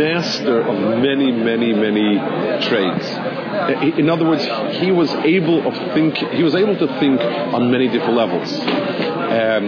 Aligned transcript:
master 0.00 0.62
of 0.62 0.76
many, 0.98 1.30
many, 1.30 1.72
many 1.74 2.18
trades. 2.68 3.06
In 3.98 4.08
other 4.08 4.26
words, 4.26 4.44
he 4.78 4.90
was 4.90 5.10
able 5.36 5.66
of 5.68 5.74
think. 5.94 6.16
He 6.16 6.42
was 6.42 6.54
able 6.54 6.76
to 6.78 6.86
think 6.98 7.20
on 7.20 7.70
many 7.70 7.88
different 7.88 8.14
levels. 8.14 8.50
Um, 8.54 9.64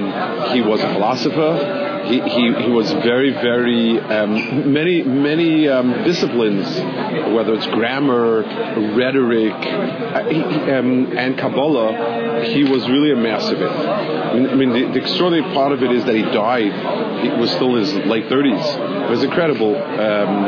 he 0.54 0.60
was 0.60 0.80
a 0.80 0.92
philosopher 0.94 1.91
he, 2.04 2.20
he, 2.20 2.70
was 2.70 2.90
very, 2.92 3.30
very, 3.30 3.98
um, 4.00 4.72
many, 4.72 5.02
many 5.02 5.68
um, 5.68 6.04
disciplines, 6.04 6.66
whether 7.32 7.54
it's 7.54 7.66
grammar, 7.66 8.42
rhetoric, 8.94 9.52
uh, 9.52 10.24
he, 10.28 10.42
um, 10.70 11.16
and 11.16 11.38
Kabbalah, 11.38 12.44
he 12.44 12.64
was 12.64 12.88
really 12.88 13.12
a 13.12 13.16
master 13.16 13.54
of 13.54 13.62
it. 13.62 13.70
I 13.70 14.34
mean, 14.34 14.48
I 14.48 14.54
mean 14.54 14.72
the, 14.72 14.92
the, 14.92 15.00
extraordinary 15.00 15.52
part 15.54 15.72
of 15.72 15.82
it 15.82 15.92
is 15.92 16.04
that 16.04 16.14
he 16.14 16.22
died, 16.22 17.22
he 17.22 17.28
was 17.28 17.50
still 17.52 17.76
in 17.76 17.84
his 17.84 17.94
late 18.06 18.28
30s. 18.28 19.04
It 19.04 19.10
was 19.10 19.22
incredible 19.22 19.76
um, 19.76 20.42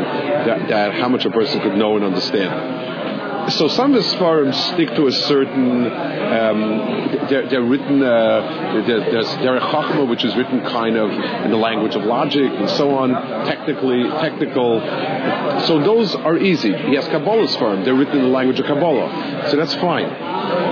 that, 0.45 0.67
that 0.69 0.93
how 0.95 1.09
much 1.09 1.25
a 1.25 1.29
person 1.29 1.61
could 1.61 1.77
know 1.77 1.95
and 1.95 2.05
understand 2.05 2.85
so 3.49 3.67
some 3.67 3.93
of 3.93 4.03
the 4.03 4.09
Sfarim 4.09 4.53
stick 4.73 4.89
to 4.95 5.07
a 5.07 5.11
certain, 5.11 5.85
um, 5.85 7.27
they're, 7.29 7.47
they're, 7.47 7.61
written, 7.63 8.01
uh, 8.01 8.83
there's 8.87 9.27
Derech 9.37 9.61
Chachma, 9.71 10.07
which 10.09 10.23
is 10.23 10.35
written 10.35 10.61
kind 10.61 10.97
of 10.97 11.11
in 11.11 11.51
the 11.51 11.57
language 11.57 11.95
of 11.95 12.03
logic 12.03 12.51
and 12.51 12.69
so 12.71 12.95
on, 12.95 13.09
technically, 13.45 14.03
technical. 14.19 14.79
So 15.67 15.79
those 15.83 16.15
are 16.15 16.37
easy. 16.37 16.73
He 16.73 16.95
has 16.95 17.07
Kabbalah 17.07 17.47
Sfarim, 17.47 17.85
they're 17.85 17.93
written 17.93 18.17
in 18.17 18.23
the 18.23 18.29
language 18.29 18.59
of 18.59 18.65
Kabbalah. 18.65 19.49
So 19.51 19.57
that's 19.57 19.75
fine. 19.75 20.05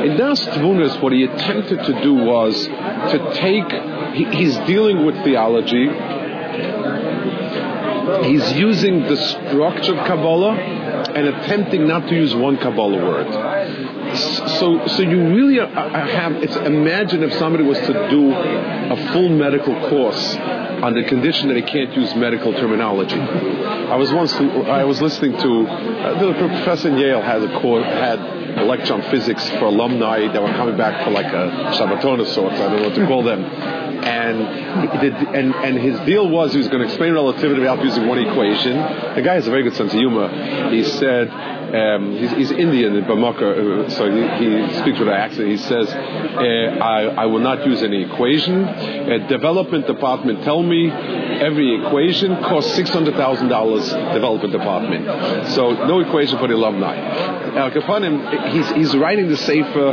In 0.07 0.17
Das 0.17 0.39
Tvunas, 0.47 1.01
what 1.01 1.13
he 1.13 1.23
attempted 1.23 1.83
to 1.85 2.01
do 2.01 2.13
was 2.13 2.65
to 2.65 3.33
take, 3.35 3.71
he, 4.13 4.25
he's 4.37 4.57
dealing 4.65 5.05
with 5.05 5.15
theology, 5.23 5.87
he's 8.27 8.51
using 8.53 9.03
the 9.03 9.17
structure 9.17 9.95
of 9.95 10.07
Kabbalah, 10.07 10.82
and 11.09 11.27
attempting 11.27 11.87
not 11.87 12.07
to 12.07 12.15
use 12.15 12.33
one 12.35 12.57
Kabbalah 12.57 12.97
word. 12.97 14.17
So, 14.59 14.87
so 14.87 15.01
you 15.01 15.35
really 15.35 15.57
have, 15.57 16.33
it's, 16.43 16.55
imagine 16.55 17.23
if 17.23 17.33
somebody 17.33 17.63
was 17.63 17.79
to 17.79 18.09
do 18.09 18.33
a 18.33 19.11
full 19.11 19.29
medical 19.29 19.89
course 19.89 20.37
on 20.83 20.93
the 20.95 21.03
condition 21.03 21.47
that 21.47 21.55
he 21.55 21.63
can't 21.63 21.95
use 21.95 22.13
medical 22.13 22.51
terminology. 22.51 23.19
I 23.19 23.95
was 23.95 24.11
once, 24.11 24.33
I 24.33 24.83
was 24.83 25.01
listening 25.01 25.31
to, 25.39 25.67
uh, 25.67 26.37
professor 26.37 26.89
in 26.89 26.97
Yale 26.97 27.21
had 27.21 27.41
a 27.41 27.59
course, 27.61 27.85
had 27.85 28.19
a 28.19 28.65
lecture 28.65 28.93
on 28.93 29.01
physics 29.03 29.49
for 29.51 29.65
alumni 29.65 30.27
that 30.27 30.41
were 30.41 30.51
coming 30.51 30.75
back 30.75 31.05
for 31.05 31.11
like 31.11 31.27
a 31.27 31.73
Shabbaton 31.77 32.19
of 32.19 32.27
sorts, 32.27 32.55
I 32.55 32.67
don't 32.67 32.81
know 32.81 32.89
what 32.89 32.95
to 32.95 33.07
call 33.07 33.23
them 33.23 33.83
and 34.03 34.41
and 35.35 35.55
and 35.55 35.77
his 35.77 35.99
deal 36.01 36.27
was 36.27 36.51
he 36.51 36.57
was 36.57 36.67
going 36.67 36.81
to 36.81 36.87
explain 36.87 37.13
relativity 37.13 37.61
without 37.61 37.81
using 37.83 38.07
one 38.07 38.19
equation. 38.19 38.75
The 39.15 39.21
guy 39.23 39.35
has 39.35 39.47
a 39.47 39.49
very 39.49 39.63
good 39.63 39.75
sense 39.75 39.93
of 39.93 39.99
humor. 39.99 40.27
He 40.71 40.83
said 40.83 41.29
um, 41.73 42.15
he's, 42.15 42.31
he's, 42.31 42.51
Indian 42.51 42.95
in 42.95 43.03
Bamaka, 43.05 43.87
uh, 43.87 43.89
so 43.89 44.05
he, 44.05 44.21
he, 44.45 44.79
speaks 44.81 44.99
with 44.99 45.07
an 45.07 45.15
accent. 45.15 45.47
He 45.47 45.57
says, 45.57 45.89
uh, 45.89 46.77
I, 46.83 47.23
I, 47.23 47.25
will 47.25 47.39
not 47.39 47.65
use 47.65 47.81
any 47.81 48.03
equation. 48.03 48.63
Uh, 48.63 49.25
development 49.27 49.87
department 49.87 50.43
tell 50.43 50.61
me 50.61 50.72
every 50.81 51.85
equation 51.85 52.35
costs 52.37 52.77
$600,000 52.77 54.13
development 54.13 54.51
department. 54.51 55.49
So 55.49 55.71
no 55.85 55.99
equation 55.99 56.37
for 56.39 56.47
the 56.47 56.55
alumni. 56.55 56.95
Al 57.55 57.71
Kapanim, 57.71 58.51
he's, 58.51 58.69
he's 58.71 58.95
writing 58.97 59.27
the 59.27 59.37
Sefer, 59.37 59.89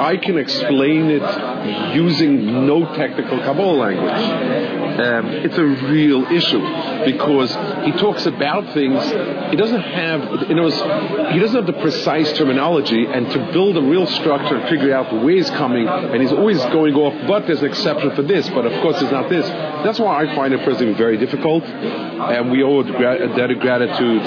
I 0.00 0.16
can 0.16 0.38
explain 0.38 1.10
it 1.10 1.94
using 1.94 2.66
no 2.66 2.94
technical 2.94 3.38
Kabbalah 3.38 3.76
language. 3.76 4.79
Um, 4.90 5.26
it's 5.28 5.56
a 5.56 5.64
real 5.64 6.24
issue 6.26 6.60
because 7.04 7.50
he 7.84 7.92
talks 7.92 8.26
about 8.26 8.72
things. 8.74 9.02
He 9.50 9.56
doesn't 9.56 9.80
have, 9.80 10.48
he 10.48 11.38
doesn't 11.38 11.56
have 11.56 11.66
the 11.66 11.78
precise 11.80 12.32
terminology, 12.34 13.06
and 13.06 13.30
to 13.30 13.52
build 13.52 13.76
a 13.76 13.82
real 13.82 14.06
structure 14.06 14.56
and 14.56 14.68
figure 14.68 14.94
out 14.94 15.12
where 15.12 15.36
he's 15.36 15.50
coming, 15.50 15.86
and 15.88 16.20
he's 16.20 16.32
always 16.32 16.58
going 16.66 16.94
off. 16.94 17.14
But 17.26 17.46
there's 17.46 17.60
an 17.60 17.68
exception 17.68 18.14
for 18.14 18.22
this, 18.22 18.48
but 18.50 18.66
of 18.66 18.72
course 18.82 19.00
it's 19.00 19.12
not 19.12 19.28
this. 19.28 19.46
That's 19.46 19.98
why 19.98 20.24
I 20.24 20.34
find 20.34 20.52
it 20.52 20.64
personally 20.64 20.94
very 20.94 21.16
difficult, 21.16 21.64
and 21.64 22.50
we 22.50 22.62
owe 22.62 22.80
a 22.80 23.36
debt 23.36 23.50
of 23.50 23.58
gratitude 23.60 24.26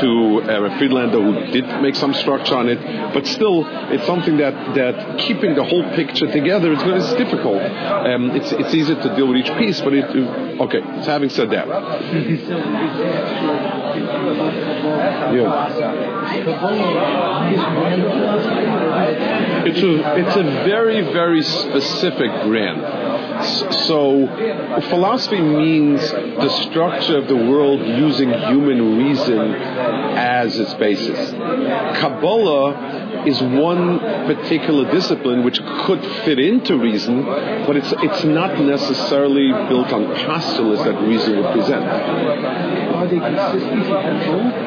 to 0.00 0.42
uh, 0.42 0.78
Friedlander 0.78 1.20
who 1.20 1.52
did 1.52 1.66
make 1.82 1.94
some 1.94 2.14
structure 2.14 2.56
on 2.56 2.68
it, 2.68 2.78
but 3.12 3.26
still 3.26 3.64
it's 3.90 4.06
something 4.06 4.36
that, 4.38 4.74
that 4.74 5.18
keeping 5.18 5.54
the 5.54 5.64
whole 5.64 5.84
picture 5.94 6.30
together 6.30 6.72
is 6.72 6.82
it's 6.82 7.14
difficult. 7.14 7.62
Um, 7.62 8.30
it's, 8.30 8.52
it's 8.52 8.74
easy 8.74 8.94
to 8.94 9.16
deal 9.16 9.28
with 9.28 9.36
each 9.38 9.52
piece, 9.58 9.80
but 9.80 9.94
it, 9.94 10.04
okay, 10.04 10.80
so 11.02 11.10
having 11.10 11.30
said 11.30 11.50
that. 11.50 11.66
yeah. 15.34 15.64
It's 19.66 19.82
a, 19.82 20.16
it's 20.16 20.36
a 20.36 20.42
very, 20.42 21.00
very 21.00 21.42
specific 21.42 22.30
So, 23.44 24.26
philosophy 24.88 25.40
means 25.40 26.00
the 26.10 26.48
structure 26.70 27.18
of 27.18 27.28
the 27.28 27.36
world 27.36 27.80
using 27.80 28.30
human 28.30 28.98
reason 28.98 29.54
as 29.54 30.58
its 30.58 30.74
basis. 30.74 31.30
Kabbalah 32.00 33.03
is 33.26 33.40
one 33.42 33.98
particular 33.98 34.90
discipline 34.90 35.44
which 35.44 35.60
could 35.84 36.04
fit 36.24 36.38
into 36.38 36.78
reason, 36.78 37.24
but 37.24 37.76
it's, 37.76 37.92
it's 37.98 38.24
not 38.24 38.60
necessarily 38.60 39.52
built 39.68 39.92
on 39.92 40.06
postulates 40.26 40.82
that 40.84 41.00
reason 41.02 41.36
would 41.36 41.52
present. 41.52 41.84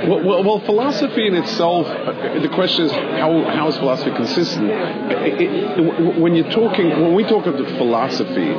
Well, 0.07 0.23
well, 0.23 0.43
well, 0.43 0.59
philosophy 0.59 1.27
in 1.27 1.35
itself, 1.35 1.87
uh, 1.87 2.39
the 2.39 2.49
question 2.49 2.85
is 2.85 2.91
how, 2.91 3.43
how 3.43 3.67
is 3.69 3.77
philosophy 3.77 4.11
consistent? 4.11 4.69
It, 4.69 5.41
it, 5.41 6.19
when 6.19 6.35
you're 6.35 6.51
talking, 6.51 6.89
when 6.89 7.13
we 7.13 7.23
talk 7.23 7.45
of 7.45 7.57
the 7.57 7.65
philosophy, 7.77 8.53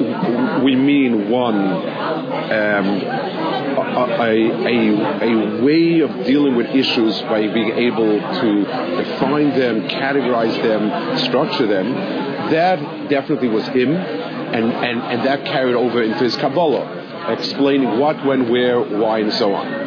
we 0.00 0.76
mean 0.76 1.28
one 1.30 1.56
um, 1.56 2.86
a, 3.80 4.20
a, 4.22 5.58
a, 5.58 5.62
way 5.62 6.00
of 6.00 6.24
dealing 6.24 6.56
with 6.56 6.68
issues 6.68 7.20
by 7.22 7.42
being 7.42 7.72
able 7.72 8.18
to 8.18 8.64
define 8.64 9.50
them, 9.58 9.88
categorize 9.88 10.60
them, 10.62 11.18
structure 11.18 11.66
them. 11.66 11.92
That 12.50 13.08
definitely 13.08 13.48
was 13.48 13.66
him, 13.68 13.92
and, 13.94 14.72
and, 14.72 15.00
and 15.00 15.26
that 15.26 15.44
carried 15.44 15.74
over 15.74 16.02
into 16.02 16.24
his 16.24 16.36
Kabbalah, 16.36 17.32
explaining 17.38 17.98
what, 17.98 18.24
when, 18.24 18.50
where, 18.50 18.80
why, 18.80 19.20
and 19.20 19.32
so 19.34 19.54
on. 19.54 19.80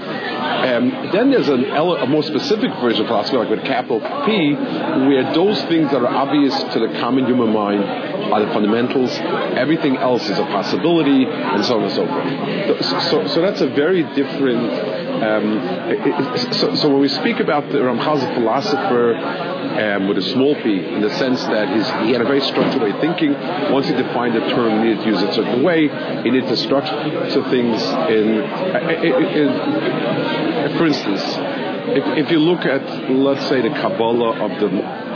Um, 0.63 1.09
then 1.12 1.31
there's 1.31 1.50
an, 1.50 1.66
a 1.66 2.06
more 2.06 2.24
specific 2.24 2.72
version 2.80 3.01
of 3.01 3.07
philosophy, 3.07 3.38
like 3.38 3.50
with 3.50 3.63
capital 3.63 4.00
P, 4.25 4.53
where 4.53 5.34
those 5.34 5.62
things 5.63 5.91
that 5.91 6.01
are 6.01 6.07
obvious 6.07 6.57
to 6.74 6.80
the 6.80 7.00
common 7.00 7.25
human 7.25 7.51
mind 7.51 8.12
are 8.32 8.46
the 8.46 8.54
fundamentals. 8.54 9.12
Everything 9.58 9.98
else 9.98 10.30
is 10.30 10.38
a 10.38 10.46
possibility, 10.46 11.26
and 11.26 11.66
so 11.66 11.78
on 11.78 11.84
and 11.84 11.92
so 11.92 12.08
forth. 12.08 12.86
So, 13.10 13.28
so 13.28 13.42
that's 13.42 13.62
a 13.62 13.68
very 13.68 14.04
different. 14.16 14.94
Um, 15.24 16.54
so, 16.54 16.76
so, 16.76 16.90
when 16.90 17.00
we 17.00 17.08
speak 17.08 17.40
about 17.40 17.70
the 17.70 17.88
a 17.88 18.34
philosopher 18.34 19.16
um, 19.16 20.08
with 20.08 20.18
a 20.18 20.22
small 20.22 20.56
p, 20.56 20.86
in 20.86 21.02
the 21.02 21.14
sense 21.16 21.42
that 21.44 21.68
he 22.06 22.12
had 22.12 22.22
a 22.22 22.26
very 22.26 22.42
structured 22.42 22.82
way 22.82 22.92
of 22.92 23.00
thinking. 23.00 23.34
Once 23.72 23.88
he 23.88 23.94
defined 23.94 24.36
a 24.36 24.50
term, 24.50 24.80
he 24.80 24.90
needed 24.90 25.04
to 25.04 25.10
use 25.10 25.22
it 25.22 25.30
a 25.30 25.34
certain 25.34 25.64
way. 25.64 25.88
He 26.24 26.32
needed 26.32 26.50
to 26.50 26.58
structure 26.58 26.94
things 27.50 27.82
in, 28.10 28.42
in, 29.04 29.26
in 30.68 30.78
for 30.78 30.88
instance 30.88 31.24
if, 31.86 32.26
if 32.26 32.32
you 32.32 32.40
look 32.40 32.66
at, 32.66 32.82
let's 33.12 33.48
say, 33.48 33.62
the 33.62 33.70
Kabbalah 33.70 34.40
of 34.44 34.52
the 34.60 34.68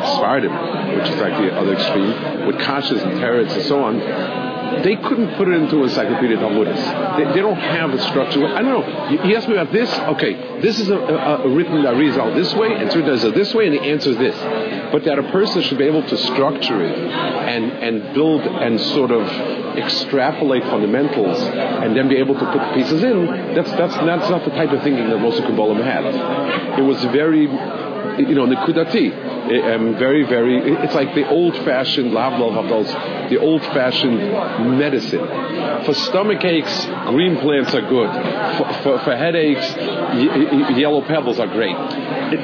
Svardim, 0.02 0.98
which 0.98 1.10
is 1.10 1.20
like 1.20 1.34
the 1.38 1.56
other 1.58 1.74
extreme, 1.74 2.48
with 2.48 2.56
Kashas 2.58 3.02
and 3.02 3.20
Teretz 3.20 3.54
and 3.54 3.64
so 3.64 3.84
on, 3.84 4.00
they 4.84 4.96
couldn't 4.96 5.36
put 5.36 5.48
it 5.48 5.56
into 5.56 5.84
Encyclopedia 5.84 6.38
Talmudis. 6.38 7.18
They, 7.18 7.34
they, 7.34 7.40
don't 7.40 7.58
have 7.58 7.92
a 7.92 8.02
structure. 8.04 8.46
I 8.46 8.62
don't 8.62 8.82
know. 8.82 9.24
He 9.24 9.36
asked 9.36 9.48
me 9.48 9.56
about 9.56 9.72
this. 9.72 9.92
Okay, 9.94 10.62
this 10.62 10.80
is 10.80 10.90
a, 10.90 10.98
a, 10.98 11.44
a 11.44 11.50
written 11.50 11.84
Arizal 11.84 12.36
this 12.36 12.54
way, 12.54 12.74
and 12.74 12.94
it 12.94 13.36
this 13.36 13.54
way, 13.54 13.68
and 13.68 13.76
the 13.76 13.82
answer 13.82 14.12
is 14.12 14.18
this. 14.18 14.36
But 14.92 15.04
that 15.06 15.20
a 15.20 15.32
person 15.32 15.62
should 15.62 15.78
be 15.78 15.86
able 15.86 16.04
to 16.04 16.18
structure 16.18 16.84
it 16.84 16.98
and, 16.98 17.72
and 17.72 18.14
build 18.14 18.42
and 18.42 18.80
sort 18.80 19.12
of 19.12 19.28
extrapolate 19.78 20.64
fundamentals 20.64 21.40
and 21.42 21.96
then 21.96 22.08
be 22.10 22.18
able 22.18 22.34
to 22.34 22.46
put 22.46 22.60
the 22.60 22.74
pieces 22.74 23.04
in, 23.04 23.26
that's, 23.54 23.72
that's, 23.72 23.96
that's 23.96 24.30
not 24.30 24.44
the 24.44 24.52
type 24.52 24.72
of 24.72 24.82
thinking 24.84 25.08
that 25.10 25.18
most 25.20 25.40
of 25.40 25.46
Kabbalah 25.46 25.84
had. 25.84 26.06
It 26.80 26.84
was 26.84 27.04
very, 27.06 27.44
you 27.44 28.36
know, 28.36 28.48
Nikudati 28.48 29.27
um, 29.52 29.98
very, 29.98 30.24
very. 30.26 30.74
It's 30.84 30.94
like 30.94 31.14
the 31.16 31.28
old-fashioned 31.28 32.14
those 32.14 32.88
the 33.30 33.38
old-fashioned 33.40 34.78
medicine. 34.78 35.26
For 35.86 35.94
stomach 35.94 36.44
aches, 36.44 36.86
green 37.08 37.38
plants 37.38 37.74
are 37.74 37.82
good. 37.82 38.10
For, 38.58 38.74
for, 38.84 39.00
for 39.00 39.16
headaches, 39.16 39.68
yellow 40.78 41.02
pebbles 41.02 41.40
are 41.40 41.48
great. 41.48 41.76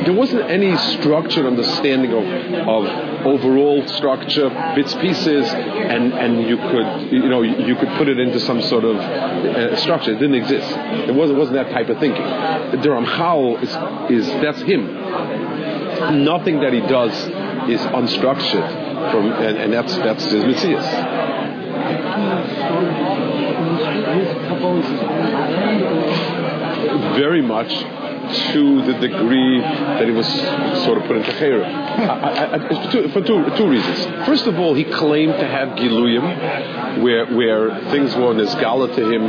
There 0.05 0.13
wasn't 0.13 0.49
any 0.49 0.75
structured 0.97 1.45
understanding 1.45 2.13
of, 2.13 2.25
of 2.67 3.25
overall 3.25 3.85
structure, 3.87 4.49
bits, 4.75 4.93
pieces, 4.95 5.47
and, 5.49 6.13
and 6.13 6.47
you 6.47 6.57
could 6.57 7.11
you 7.11 7.29
know 7.29 7.41
you 7.41 7.75
could 7.75 7.89
put 7.97 8.07
it 8.07 8.19
into 8.19 8.39
some 8.39 8.61
sort 8.61 8.83
of 8.83 8.97
uh, 8.97 9.75
structure. 9.77 10.11
It 10.11 10.19
didn't 10.19 10.35
exist. 10.35 10.69
It 11.09 11.15
wasn't 11.15 11.39
wasn't 11.39 11.57
that 11.57 11.71
type 11.71 11.89
of 11.89 11.99
thinking. 11.99 12.23
The 12.23 12.89
Ramchal 12.89 13.61
is 13.63 14.25
is 14.25 14.27
that's 14.41 14.61
him. 14.61 15.52
Nothing 16.11 16.59
that 16.61 16.73
he 16.73 16.81
does 16.81 17.13
is 17.69 17.81
unstructured 17.81 19.11
from, 19.11 19.31
and, 19.31 19.57
and 19.57 19.73
that's 19.73 19.95
that's 19.97 20.25
his 20.25 20.43
mitzvahs. 20.43 20.89
Very 27.15 27.41
much 27.41 27.73
to 28.33 28.81
the 28.83 28.93
degree 28.99 29.59
that 29.61 30.05
he 30.05 30.11
was 30.11 30.27
sort 30.83 30.97
of 30.97 31.05
put 31.05 31.17
into 31.17 31.31
chayra. 31.31 33.11
for 33.13 33.21
two, 33.21 33.55
two 33.57 33.67
reasons. 33.67 34.25
First 34.25 34.47
of 34.47 34.59
all, 34.59 34.73
he 34.73 34.83
claimed 34.83 35.33
to 35.33 35.47
have 35.47 35.69
giluyim, 35.69 37.01
where 37.01 37.25
where 37.27 37.91
things 37.91 38.15
were 38.15 38.33
nesgala 38.33 38.93
to 38.95 39.11
him, 39.11 39.23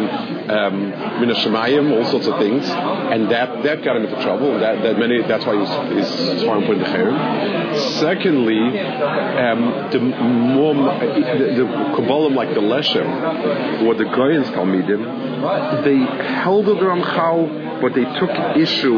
um, 0.51 1.93
all 1.93 2.05
sorts 2.06 2.27
of 2.27 2.39
things, 2.39 2.69
and 2.69 3.31
that, 3.31 3.62
that 3.62 3.83
got 3.83 3.97
him 3.97 4.05
into 4.05 4.21
trouble. 4.23 4.59
That, 4.59 4.83
that 4.83 4.99
many 4.99 5.23
that's 5.23 5.45
why 5.45 5.55
he 5.55 5.61
was, 5.61 6.09
his 6.09 6.43
farm 6.43 6.65
put 6.65 6.79
into 6.79 6.91
chayra. 6.91 8.01
Secondly, 8.01 8.59
um, 8.59 9.91
the 9.91 10.01
more 10.01 10.75
the, 10.75 11.65
the 11.65 11.95
Kabbalah 11.97 12.29
like 12.29 12.51
the 12.51 12.61
Leshem 12.61 13.83
or 13.87 13.95
the 13.95 14.05
Gaon's 14.05 14.49
Talmidim, 14.49 15.85
they 15.85 15.99
held 16.25 16.67
the 16.67 16.75
Ramchal 16.75 17.64
but 17.85 17.93
they 17.93 18.05
took 18.19 18.31
issue 18.57 18.97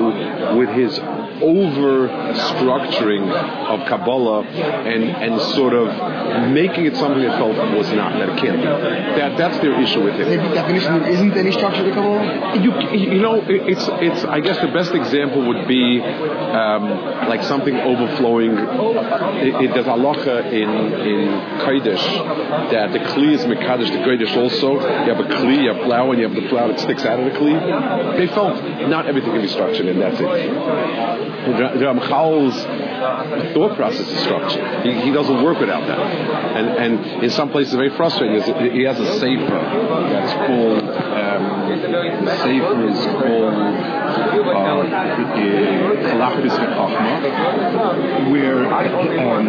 with 0.56 0.68
his 0.70 0.96
over 1.42 2.08
structuring 2.34 3.30
of 3.30 3.86
Kabbalah 3.88 4.42
and, 4.44 5.04
and 5.04 5.40
sort 5.52 5.74
of 5.74 5.88
making 6.52 6.86
it 6.86 6.96
something 6.96 7.22
that 7.22 7.38
felt 7.38 7.56
was 7.76 7.90
not, 7.92 8.12
that 8.18 8.28
it 8.28 8.38
can't 8.38 8.58
be. 8.58 8.64
That, 8.64 9.36
that's 9.38 9.58
their 9.58 9.80
issue 9.80 10.02
with 10.02 10.14
him. 10.14 10.28
The 10.28 10.54
definition 10.54 11.04
isn't 11.04 11.36
any 11.36 11.52
structure 11.52 11.84
to 11.84 11.90
Kabbalah? 11.90 12.60
You, 12.60 12.72
you 12.96 13.20
know, 13.20 13.42
it's, 13.46 13.86
it's, 13.88 14.24
I 14.24 14.40
guess 14.40 14.58
the 14.60 14.68
best 14.68 14.92
example 14.92 15.46
would 15.48 15.68
be 15.68 16.00
um, 16.00 17.28
like 17.28 17.42
something 17.44 17.76
overflowing. 17.76 18.52
It, 18.52 19.54
it, 19.64 19.74
there's 19.74 19.86
halacha 19.86 20.52
in, 20.52 20.70
in 21.06 21.28
Kodesh 21.60 22.70
that 22.70 22.92
the 22.92 22.98
Kli 23.00 23.34
is 23.34 23.44
Mekadesh, 23.44 23.90
the 23.90 23.98
Kodesh 23.98 24.36
also. 24.36 24.74
You 24.74 25.14
have 25.14 25.20
a 25.20 25.24
Kli, 25.24 25.62
you 25.62 25.72
have 25.72 25.84
flour, 25.84 26.12
and 26.12 26.20
you 26.20 26.28
have 26.28 26.36
the 26.36 26.48
flour 26.48 26.68
that 26.68 26.80
sticks 26.80 27.04
out 27.04 27.20
of 27.20 27.32
the 27.32 27.38
Kli. 27.38 28.16
They 28.16 28.26
felt 28.28 28.62
not 28.88 29.06
everything 29.06 29.32
can 29.32 29.42
be 29.42 29.48
structured, 29.48 29.86
and 29.86 30.00
that's 30.00 30.18
it. 30.20 31.25
Ramchal's 31.44 32.62
thought 33.52 33.76
process 33.76 34.08
is 34.08 34.20
structured. 34.20 34.84
He, 34.84 35.00
he, 35.02 35.10
doesn't 35.12 35.42
work 35.42 35.58
without 35.58 35.86
that. 35.86 35.98
And, 35.98 36.68
and 36.68 37.24
in 37.24 37.30
some 37.30 37.50
places, 37.50 37.74
very 37.74 37.90
frustrating. 37.96 38.40
He 38.72 38.82
has 38.82 38.98
a 38.98 39.18
sefer 39.18 39.46
that's 40.10 40.32
called, 40.32 40.82
um, 40.82 42.24
the 42.24 42.36
sefer 42.36 42.86
is 42.86 43.04
called 43.06 43.54
uh, 43.56 44.80
where 48.30 48.66
um, 48.72 49.46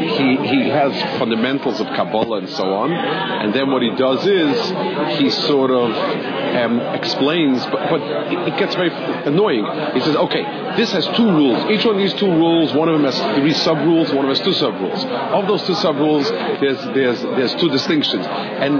he, 0.00 0.36
he 0.48 0.68
has 0.68 1.18
fundamentals 1.18 1.80
of 1.80 1.86
Kabbalah 1.88 2.38
and 2.38 2.48
so 2.50 2.64
on. 2.74 2.92
And 2.92 3.54
then 3.54 3.70
what 3.70 3.82
he 3.82 3.90
does 3.96 4.26
is 4.26 5.18
he 5.18 5.30
sort 5.30 5.70
of 5.70 5.90
um, 5.90 6.80
explains, 6.94 7.64
but, 7.66 7.90
but 7.90 8.00
it 8.48 8.56
gets 8.58 8.74
very 8.74 8.90
annoying. 8.90 9.64
He 9.94 10.00
says, 10.00 10.16
okay, 10.16 10.44
this 10.76 10.92
has 10.92 11.06
two 11.16 11.30
rules. 11.30 11.70
Each 11.70 11.84
one 11.84 11.96
of 11.96 12.00
these 12.00 12.14
two 12.14 12.30
rules, 12.30 12.72
one 12.74 12.88
of 12.88 13.00
them 13.00 13.04
has 13.04 13.18
three 13.38 13.52
sub 13.52 13.78
rules, 13.78 14.08
one 14.08 14.24
of 14.24 14.28
them 14.28 14.36
has 14.36 14.40
two 14.40 14.52
sub 14.52 14.74
rules. 14.80 15.04
Of 15.04 15.46
those 15.46 15.64
two 15.66 15.74
sub 15.74 15.96
rules, 15.96 16.28
there's, 16.30 16.82
there's, 16.94 17.22
there's 17.22 17.54
two 17.56 17.68
distinctions. 17.70 18.26
And 18.26 18.74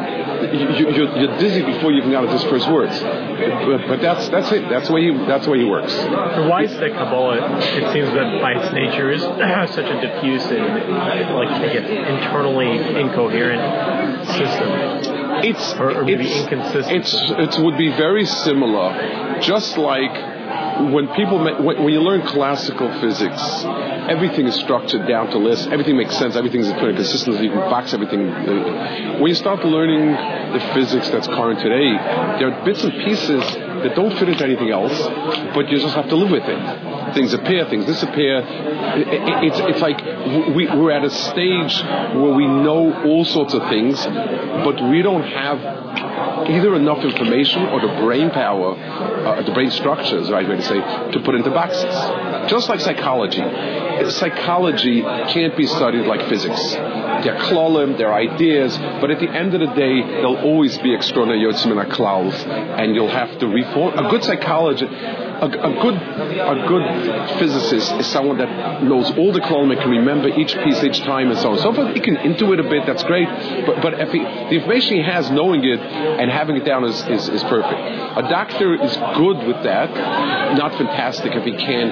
you, 0.53 0.91
you're, 0.91 1.19
you're 1.19 1.39
dizzy 1.39 1.63
before 1.63 1.93
you 1.93 1.99
even 1.99 2.11
got 2.11 2.23
to 2.23 2.29
his 2.29 2.43
first 2.45 2.71
words. 2.71 2.99
But, 3.01 3.87
but, 3.89 4.01
that's, 4.01 4.29
that's 4.29 4.51
it. 4.53 4.69
That's 4.69 4.89
the 4.89 4.95
way 4.95 5.11
he, 5.11 5.27
that's 5.27 5.45
the 5.45 5.51
way 5.51 5.59
he 5.59 5.65
works. 5.65 5.95
Why 5.95 6.65
is 6.65 6.73
that 6.73 6.93
Kabbalah, 6.93 7.59
it 7.59 7.93
seems 7.93 8.09
that 8.09 8.41
by 8.41 8.53
its 8.53 8.73
nature, 8.73 9.11
is 9.11 9.23
such 9.75 9.87
a 9.87 10.01
diffuse 10.01 10.45
and 10.47 10.91
like 11.35 11.75
internally 11.75 12.79
incoherent 13.01 14.27
system? 14.29 15.15
It's, 15.45 15.73
or, 15.75 16.01
or 16.01 16.05
maybe 16.05 16.27
it's, 16.27 16.43
inconsistent. 16.43 16.97
It's, 16.97 17.57
it 17.59 17.63
would 17.63 17.77
be 17.77 17.91
very 17.91 18.25
similar, 18.25 19.41
just 19.41 19.77
like 19.77 20.34
when 20.93 21.09
people 21.15 21.39
when 21.39 21.89
you 21.89 22.01
learn 22.01 22.23
classical 22.27 22.89
physics, 23.01 23.65
everything 24.09 24.47
is 24.47 24.55
structured 24.57 25.07
down 25.07 25.31
to 25.31 25.39
list. 25.39 25.69
Everything 25.69 25.97
makes 25.97 26.17
sense. 26.17 26.37
Everything 26.37 26.61
is 26.61 26.71
kind 26.73 26.91
of 26.91 26.97
consistent. 26.97 27.43
You 27.43 27.51
can 27.51 27.71
box 27.71 27.95
everything. 27.95 28.27
When 29.21 29.29
you 29.29 29.35
start 29.35 29.65
learning 29.65 30.13
the 30.53 30.61
physics 30.75 31.09
that's 31.11 31.27
current 31.27 31.61
today, 31.61 31.93
there 32.39 32.53
are 32.53 32.65
bits 32.65 32.83
and 32.83 32.93
pieces 32.93 33.43
that 33.55 33.95
don't 33.95 34.17
fit 34.19 34.29
into 34.29 34.45
anything 34.45 34.71
else, 34.71 34.99
but 35.55 35.69
you 35.71 35.79
just 35.79 35.95
have 35.95 36.09
to 36.09 36.17
live 36.17 36.31
with 36.31 36.45
it. 36.45 36.94
Things 37.15 37.33
appear, 37.33 37.67
things 37.67 37.87
disappear. 37.87 38.43
It's, 38.45 39.59
it's 39.61 39.81
like 39.81 39.99
we, 40.55 40.67
we're 40.67 40.91
at 40.91 41.05
a 41.05 41.11
stage 41.11 41.83
where 41.83 42.35
we 42.35 42.47
know 42.47 43.05
all 43.05 43.25
sorts 43.25 43.55
of 43.55 43.69
things, 43.69 44.05
but 44.05 44.83
we 44.91 45.03
don't 45.03 45.23
have 45.23 45.85
either 46.49 46.75
enough 46.75 47.05
information 47.05 47.63
or 47.67 47.81
the 47.81 48.03
brain 48.03 48.31
power, 48.31 48.75
uh, 48.75 49.43
the 49.43 49.53
brain 49.53 49.71
structure 49.71 50.19
is 50.19 50.27
the 50.27 50.33
right 50.33 50.49
way 50.49 50.57
to 50.57 50.63
say, 50.63 50.79
to 51.13 51.21
put 51.25 51.35
into 51.35 51.51
boxes. 51.51 52.51
Just 52.51 52.69
like 52.69 52.81
psychology. 52.81 53.43
Psychology 54.11 55.03
can't 55.03 55.57
be 55.57 55.67
studied 55.67 56.07
like 56.07 56.29
physics. 56.29 56.73
They're 56.73 57.39
klolim, 57.39 57.97
they're 57.97 58.13
ideas, 58.13 58.77
but 59.01 59.11
at 59.11 59.21
the 59.21 59.31
end 59.31 59.55
of 59.55 59.61
the 59.61 59.75
day, 59.75 60.03
they'll 60.03 60.37
always 60.37 60.77
be 60.79 60.95
extraordinary 60.95 61.41
yotzim 61.41 61.71
and 61.71 62.81
and 62.81 62.95
you'll 62.95 63.09
have 63.09 63.39
to 63.39 63.47
reform. 63.47 63.99
A 63.99 64.11
good 64.11 64.25
psychologist 64.25 64.93
a, 65.45 65.49
a, 65.49 65.83
good 65.83 65.95
a 65.95 66.67
good 66.67 67.39
physicist 67.39 67.93
is 67.93 68.07
someone 68.07 68.39
that 68.39 68.83
knows 68.83 69.11
all 69.17 69.33
the 69.33 69.41
column 69.41 69.71
and 69.71 69.81
can 69.81 69.91
remember 69.91 70.29
each 70.29 70.55
piece 70.65 70.83
each 70.83 71.01
time 71.01 71.31
and 71.31 71.39
so 71.39 71.53
on. 71.53 71.59
So 71.59 71.75
if 71.75 71.95
he 71.95 72.01
can 72.01 72.17
intuit 72.17 72.65
a 72.65 72.69
bit, 72.69 72.87
that's 72.87 73.05
great. 73.05 73.29
But 73.67 73.83
but 73.83 74.01
if 74.01 74.11
he, 74.11 74.19
the 74.19 74.57
information 74.57 74.97
he 74.97 75.03
has, 75.03 75.31
knowing 75.31 75.65
it 75.65 75.81
and 75.81 76.31
having 76.31 76.57
it 76.57 76.65
down 76.65 76.85
is, 76.85 77.01
is, 77.07 77.29
is 77.29 77.43
perfect. 77.45 77.81
A 78.19 78.23
doctor 78.29 78.75
is 78.75 78.97
good 79.17 79.47
with 79.47 79.63
that, 79.65 79.91
not 80.57 80.73
fantastic 80.77 81.35
if 81.35 81.45
he 81.45 81.53
can 81.53 81.91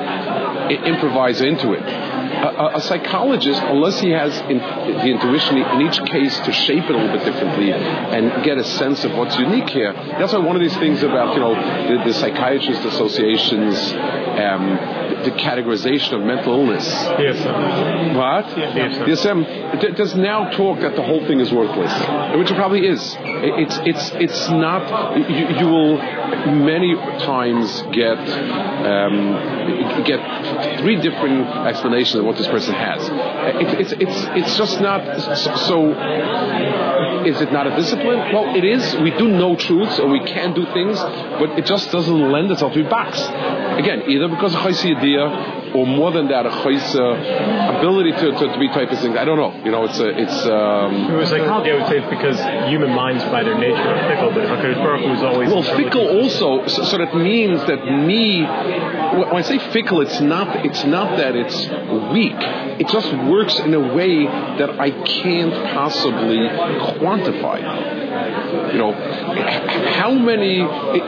improvise 0.70 1.40
into 1.40 1.72
it. 1.72 1.82
A, 1.82 2.76
a, 2.76 2.80
psychologist, 2.80 3.60
unless 3.62 4.00
he 4.00 4.10
has 4.10 4.36
in, 4.50 4.58
the 4.58 5.06
intuition 5.06 5.58
in 5.58 5.82
each 5.82 6.02
case 6.06 6.38
to 6.40 6.52
shape 6.52 6.84
it 6.84 6.90
a 6.90 6.98
little 6.98 7.16
bit 7.16 7.24
differently 7.24 7.72
and 7.72 8.42
get 8.42 8.58
a 8.58 8.64
sense 8.64 9.04
of 9.04 9.12
what's 9.14 9.36
unique 9.38 9.68
here, 9.68 9.92
that's 9.92 10.32
why 10.32 10.38
one 10.38 10.56
of 10.56 10.62
these 10.62 10.76
things 10.78 11.02
about 11.02 11.34
you 11.34 11.40
know 11.40 11.54
the, 11.54 12.04
the 12.04 12.14
psychiatrist 12.14 12.84
associations, 12.84 13.41
um, 14.38 14.78
the, 15.24 15.30
the, 15.30 15.36
categorization 15.36 16.12
of 16.12 16.22
mental 16.22 16.54
illness. 16.54 16.86
DSM. 16.86 18.16
What? 18.16 18.44
DSM. 18.46 19.06
DSM 19.06 19.96
does 19.96 20.14
now 20.14 20.50
talk 20.50 20.80
that 20.80 20.96
the 20.96 21.02
whole 21.02 21.26
thing 21.26 21.40
is 21.40 21.52
worthless, 21.52 21.92
which 22.38 22.50
it 22.50 22.56
probably 22.56 22.86
is. 22.86 23.16
It's 23.20 23.78
it's 23.84 24.10
it's 24.14 24.48
not. 24.50 25.16
You, 25.16 25.48
you 25.58 25.66
will 25.66 25.96
many 25.96 26.94
times 27.20 27.82
get 27.92 28.18
um, 28.18 30.04
get 30.04 30.80
three 30.80 30.96
different 30.96 31.48
explanations 31.66 32.16
of 32.16 32.24
what 32.24 32.36
this 32.36 32.48
person 32.48 32.74
has. 32.74 33.08
It, 33.08 33.80
it's 33.80 33.92
it's 33.92 34.46
it's 34.46 34.56
just 34.56 34.80
not 34.80 35.20
so. 35.58 35.92
Is 37.24 37.40
it 37.40 37.52
not 37.52 37.66
a 37.66 37.76
discipline? 37.76 38.32
Well, 38.32 38.56
it 38.56 38.64
is. 38.64 38.96
We 38.96 39.10
do 39.10 39.28
know 39.28 39.54
truths 39.54 39.98
and 39.98 40.10
we 40.10 40.20
can 40.24 40.54
do 40.54 40.64
things, 40.72 40.98
but 40.98 41.58
it 41.58 41.66
just 41.66 41.90
doesn't 41.92 42.32
lend 42.32 42.50
itself 42.50 42.72
to 42.72 42.82
be 42.82 42.88
box. 42.88 43.20
Again, 43.78 44.02
either 44.08 44.28
because 44.28 44.54
of 44.54 44.60
idea 44.84 45.61
or 45.74 45.86
more 45.86 46.12
than 46.12 46.28
that, 46.28 46.46
a 46.46 46.50
chaysa 46.50 47.78
ability 47.78 48.12
to, 48.12 48.32
to, 48.32 48.52
to 48.52 48.58
be 48.58 48.68
type 48.68 48.90
of 48.90 48.98
things. 49.00 49.16
I 49.16 49.24
don't 49.24 49.38
know. 49.38 49.52
You 49.64 49.70
know, 49.70 49.84
it's 49.84 49.98
a, 49.98 50.08
it's. 50.08 50.46
Um, 50.46 51.10
it 51.10 51.26
psychology. 51.26 51.70
I 51.70 51.74
would 51.74 51.88
say 51.88 51.98
it's 51.98 52.10
because 52.10 52.38
human 52.68 52.90
minds, 52.90 53.24
by 53.24 53.42
their 53.42 53.58
nature, 53.58 53.76
are 53.76 54.08
fickle. 54.08 54.30
But 54.32 54.44
Hakadosh 54.48 54.76
Baruch 54.76 55.16
is 55.16 55.22
always 55.22 55.48
well 55.48 55.62
fickle. 55.62 56.22
Also, 56.22 56.66
so, 56.66 56.84
so 56.84 56.98
that 56.98 57.14
means 57.16 57.60
that 57.64 57.84
me 57.84 58.42
when 59.12 59.36
I 59.36 59.42
say 59.42 59.58
fickle, 59.58 60.00
it's 60.00 60.20
not 60.20 60.64
it's 60.64 60.84
not 60.84 61.16
that 61.18 61.36
it's 61.36 61.56
weak. 62.12 62.36
It 62.80 62.88
just 62.88 63.12
works 63.28 63.58
in 63.58 63.74
a 63.74 63.94
way 63.94 64.24
that 64.24 64.80
I 64.80 64.90
can't 64.90 65.52
possibly 65.74 66.38
quantify. 66.98 68.72
You 68.72 68.78
know, 68.78 68.92
how 68.92 70.12
many 70.12 70.60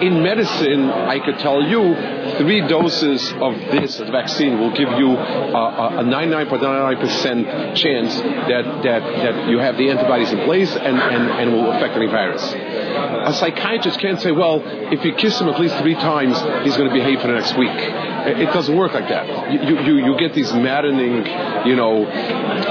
in 0.06 0.23
medicine 0.23 0.90
I 0.90 1.18
could 1.18 1.38
tell 1.38 1.62
you 1.62 1.94
three 2.38 2.61
doses 2.66 3.33
of 3.40 3.54
this 3.71 3.99
vaccine 3.99 4.53
will 4.54 4.70
give 4.70 4.88
you 4.99 5.11
a, 5.11 6.00
a 6.00 6.04
99.99% 6.04 7.76
chance 7.76 8.14
that, 8.20 8.82
that, 8.82 9.00
that 9.00 9.49
you 9.49 9.58
have 9.58 9.76
the 9.76 9.90
antibodies 9.90 10.32
in 10.32 10.44
place 10.44 10.70
and, 10.75 10.99
and, 10.99 11.30
and 11.30 11.52
will 11.52 11.70
affect 11.73 11.94
any 11.94 12.06
virus. 12.06 12.42
A 12.52 13.32
psychiatrist 13.34 13.99
can't 14.00 14.20
say, 14.20 14.30
well, 14.30 14.62
if 14.64 15.04
you 15.04 15.14
kiss 15.14 15.40
him 15.40 15.49
at 15.49 15.61
least 15.61 15.76
three 15.78 15.94
times, 15.94 16.40
he's 16.64 16.76
going 16.76 16.88
to 16.88 16.94
behave 16.94 17.20
for 17.20 17.28
the 17.28 17.34
next 17.34 17.56
week. 17.56 17.70
It 17.70 18.52
doesn't 18.52 18.76
work 18.76 18.94
like 18.94 19.08
that. 19.08 19.52
You, 19.52 19.80
you, 19.80 20.06
you 20.06 20.18
get 20.18 20.34
these 20.34 20.52
maddening, 20.52 21.26
you 21.66 21.76
know, 21.76 22.00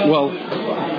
well, 0.10 0.32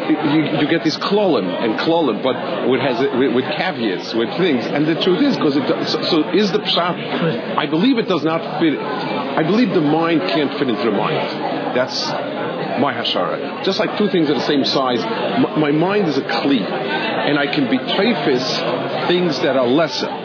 you, 0.09 0.61
you, 0.61 0.69
get 0.69 0.85
this 0.85 0.97
klolim 0.97 1.47
and 1.47 1.79
klolim, 1.79 2.23
but 2.23 2.69
with, 2.69 2.81
has, 2.81 3.01
with, 3.01 3.35
with, 3.35 3.45
caveats, 3.45 4.15
with 4.15 4.29
things. 4.37 4.67
And 4.67 4.87
the 4.87 5.01
truth 5.01 5.23
is, 5.23 5.37
because 5.37 5.57
it 5.57 5.89
so, 5.89 6.03
so, 6.03 6.31
is 6.31 6.53
the 6.53 6.59
pshat. 6.59 7.57
I 7.57 7.67
believe 7.67 7.99
it 7.99 8.09
does 8.09 8.25
not 8.25 8.61
fit. 8.61 8.79
I 8.79 9.43
believe 9.43 9.71
the 9.71 9.81
mind 9.81 10.21
can't 10.23 10.53
fit 10.59 10.69
into 10.69 10.85
the 10.85 10.91
mind. 10.91 11.77
That's 11.77 12.09
my 12.81 12.93
hashara. 12.95 13.65
Just 13.65 13.79
like 13.79 13.97
two 13.99 14.09
things 14.09 14.31
are 14.31 14.35
the 14.35 14.41
same 14.41 14.65
size, 14.65 15.01
my, 15.01 15.57
my 15.57 15.71
mind 15.71 16.09
is 16.09 16.19
a 16.19 16.23
kli, 16.23 16.61
and 16.61 17.39
I 17.39 17.47
can 17.47 17.71
be 17.71 17.79
treifis 17.79 19.09
things 19.09 19.39
that 19.41 19.57
are 19.57 19.67
lesser. 19.67 20.24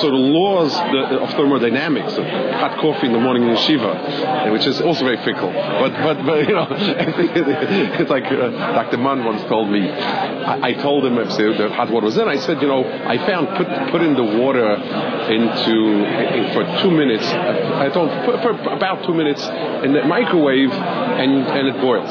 So 0.00 0.10
the 0.10 0.16
laws 0.16 0.74
of 0.74 1.30
thermodynamics 1.30 2.14
of 2.14 2.24
hot 2.24 2.78
coffee 2.80 3.06
in 3.06 3.12
the 3.12 3.20
morning 3.20 3.44
in 3.44 3.54
yeshiva, 3.56 4.46
eh, 4.46 4.50
which 4.50 4.66
is 4.66 4.80
also 4.80 5.04
very 5.04 5.18
fickle. 5.18 5.52
But 5.52 5.92
but 5.92 6.24
but 6.24 6.48
you 6.48 6.54
know, 6.54 6.66
it's 6.70 8.10
like 8.10 8.24
uh, 8.24 8.50
Dr. 8.50 8.98
Mann 8.98 9.24
once 9.24 9.42
told 9.44 9.70
me. 9.70 9.88
I, 9.88 10.68
I 10.68 10.72
told 10.74 11.04
him 11.04 11.18
if 11.18 11.36
the 11.36 11.68
hot 11.70 11.90
water 11.90 12.06
was 12.06 12.16
in. 12.16 12.28
I 12.28 12.36
said, 12.36 12.60
you 12.62 12.68
know, 12.68 12.84
I 12.84 13.18
found 13.26 13.48
put 13.56 13.68
put 13.90 14.02
in 14.02 14.14
the 14.14 14.24
water 14.24 14.74
into 14.74 16.04
in, 16.04 16.52
for 16.52 16.64
two 16.82 16.90
minutes. 16.90 17.26
Uh, 17.26 17.78
I 17.80 17.88
told 17.88 18.10
for, 18.24 18.40
for 18.42 18.72
about 18.72 19.04
two 19.04 19.14
minutes 19.14 19.42
in 19.84 19.92
the 19.92 20.04
microwave, 20.04 20.72
and 20.72 21.32
and 21.32 21.68
it 21.68 21.80
boils. 21.80 22.10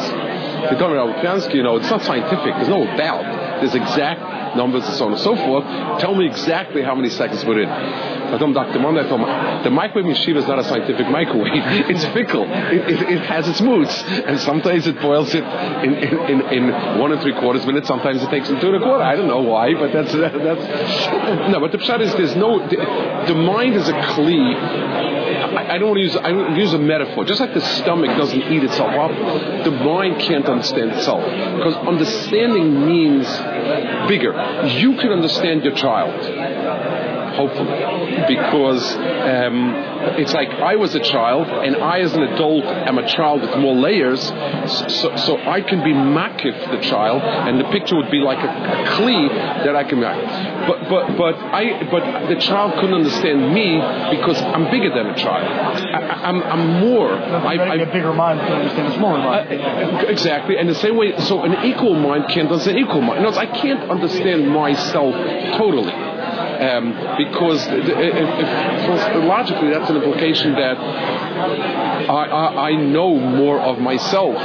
He 0.69 0.75
told 0.77 0.93
me, 0.93 0.97
Piansky, 1.21 1.55
you 1.55 1.63
know, 1.63 1.75
it's 1.77 1.89
not 1.89 2.03
scientific. 2.03 2.55
There's 2.55 2.69
no 2.69 2.85
doubt. 2.97 3.61
There's 3.61 3.75
exact 3.75 4.42
numbers 4.55 4.85
and 4.85 4.95
so 4.95 5.05
on 5.05 5.11
and 5.13 5.21
so 5.21 5.35
forth. 5.35 5.99
Tell 5.99 6.15
me 6.15 6.25
exactly 6.25 6.81
how 6.81 6.95
many 6.95 7.09
seconds 7.09 7.43
put 7.43 7.57
in. 7.57 7.67
I 7.67 8.37
told 8.37 8.55
Dr. 8.55 8.79
Monday, 8.79 9.01
I 9.01 9.07
told 9.07 9.21
him, 9.21 9.63
the 9.63 9.69
microwave 9.69 10.05
machine 10.05 10.37
is 10.37 10.47
not 10.47 10.59
a 10.59 10.63
scientific 10.63 11.07
microwave. 11.09 11.53
It's 11.93 12.05
fickle. 12.05 12.45
It, 12.49 12.89
it, 12.89 13.01
it, 13.09 13.21
has 13.25 13.47
its 13.47 13.61
moods. 13.61 13.93
And 14.25 14.39
sometimes 14.39 14.87
it 14.87 14.99
boils 15.01 15.33
it 15.35 15.43
in, 15.43 15.93
in, 15.93 16.19
in, 16.29 16.69
in, 16.69 16.99
one 16.99 17.11
and 17.11 17.21
three 17.21 17.33
quarters 17.33 17.65
minutes. 17.65 17.87
Sometimes 17.87 18.23
it 18.23 18.29
takes 18.29 18.49
it 18.49 18.59
two 18.61 18.67
and 18.67 18.77
a 18.77 18.79
quarter. 18.79 19.03
I 19.03 19.15
don't 19.15 19.27
know 19.27 19.41
why, 19.41 19.73
but 19.73 19.91
that's, 19.91 20.11
that's, 20.11 20.31
no, 21.51 21.59
but 21.59 21.71
the 21.71 21.77
pshat 21.77 22.01
is 22.01 22.13
there's 22.13 22.35
no, 22.35 22.67
the, 22.67 22.77
the 23.27 23.35
mind 23.35 23.75
is 23.75 23.87
a 23.87 23.93
kli 23.93 25.03
I, 25.55 25.77
don't 25.77 25.89
want 25.89 25.97
to 25.97 26.03
use 26.03 26.15
I 26.15 26.31
don't 26.31 26.55
use 26.55 26.73
a 26.73 26.79
metaphor. 26.79 27.25
Just 27.25 27.39
like 27.39 27.53
the 27.53 27.61
stomach 27.61 28.17
doesn't 28.17 28.41
eat 28.41 28.63
itself 28.63 28.91
up, 28.91 29.11
the 29.63 29.71
mind 29.71 30.19
can't 30.19 30.45
understand 30.45 30.91
itself 30.91 31.23
because 31.23 31.75
understanding 31.75 32.85
means 32.85 33.27
bigger. 34.07 34.33
You 34.67 34.95
can 34.97 35.11
understand 35.11 35.63
your 35.63 35.75
child 35.75 36.13
hopefully, 37.35 38.25
because 38.27 38.95
um, 38.95 39.73
it's 40.17 40.33
like 40.33 40.49
I 40.49 40.75
was 40.75 40.95
a 40.95 40.99
child, 40.99 41.47
and 41.47 41.77
I, 41.77 41.99
as 41.99 42.13
an 42.13 42.23
adult, 42.23 42.65
am 42.65 42.97
a 42.97 43.07
child 43.07 43.41
with 43.41 43.55
more 43.57 43.75
layers, 43.75 44.21
so, 44.21 45.15
so 45.15 45.37
I 45.37 45.61
can 45.61 45.83
be 45.83 45.93
makif 45.93 46.71
the 46.71 46.81
child, 46.87 47.21
and 47.21 47.59
the 47.59 47.65
picture 47.65 47.95
would 47.95 48.11
be 48.11 48.19
like 48.19 48.39
a, 48.39 48.49
a 48.49 48.85
kli 48.95 49.29
that 49.65 49.75
I 49.75 49.83
can 49.83 49.99
make. 49.99 50.67
But 50.67 50.89
but 50.89 51.17
but 51.17 51.35
I 51.35 51.83
but 51.89 52.27
the 52.27 52.39
child 52.39 52.73
couldn't 52.79 52.95
understand 52.95 53.53
me 53.53 53.75
because 54.15 54.41
I'm 54.41 54.69
bigger 54.71 54.89
than 54.89 55.07
a 55.07 55.17
child. 55.17 55.43
I, 55.43 56.29
am 56.29 56.43
I'm, 56.43 56.81
more 56.81 57.13
I'm 57.13 57.31
more. 57.31 57.47
I, 57.47 57.55
I, 57.55 57.75
a 57.75 57.91
bigger 57.91 58.13
mind 58.13 58.39
can 58.39 58.53
understand 58.53 58.87
a 58.87 58.95
smaller 58.95 59.19
mind. 59.19 59.49
Uh, 59.51 60.05
exactly, 60.07 60.57
and 60.57 60.69
the 60.69 60.75
same 60.75 60.95
way. 60.95 61.17
So 61.19 61.43
an 61.43 61.65
equal 61.65 61.95
mind 61.95 62.25
can't 62.29 62.49
understand 62.51 62.77
equal 62.79 63.01
mind. 63.01 63.19
In 63.19 63.25
other 63.25 63.37
words, 63.37 63.37
I 63.37 63.57
can't 63.61 63.89
understand 63.89 64.49
myself 64.49 65.13
totally. 65.57 66.12
Um, 66.63 66.93
because 67.17 67.67
logically 67.67 69.71
that's 69.71 69.89
an 69.89 69.97
implication 69.97 70.53
that 70.53 70.77
I, 70.77 72.25
I, 72.25 72.69
I, 72.69 72.75
know 72.75 73.19
more 73.19 73.59
of 73.59 73.79
myself 73.79 74.37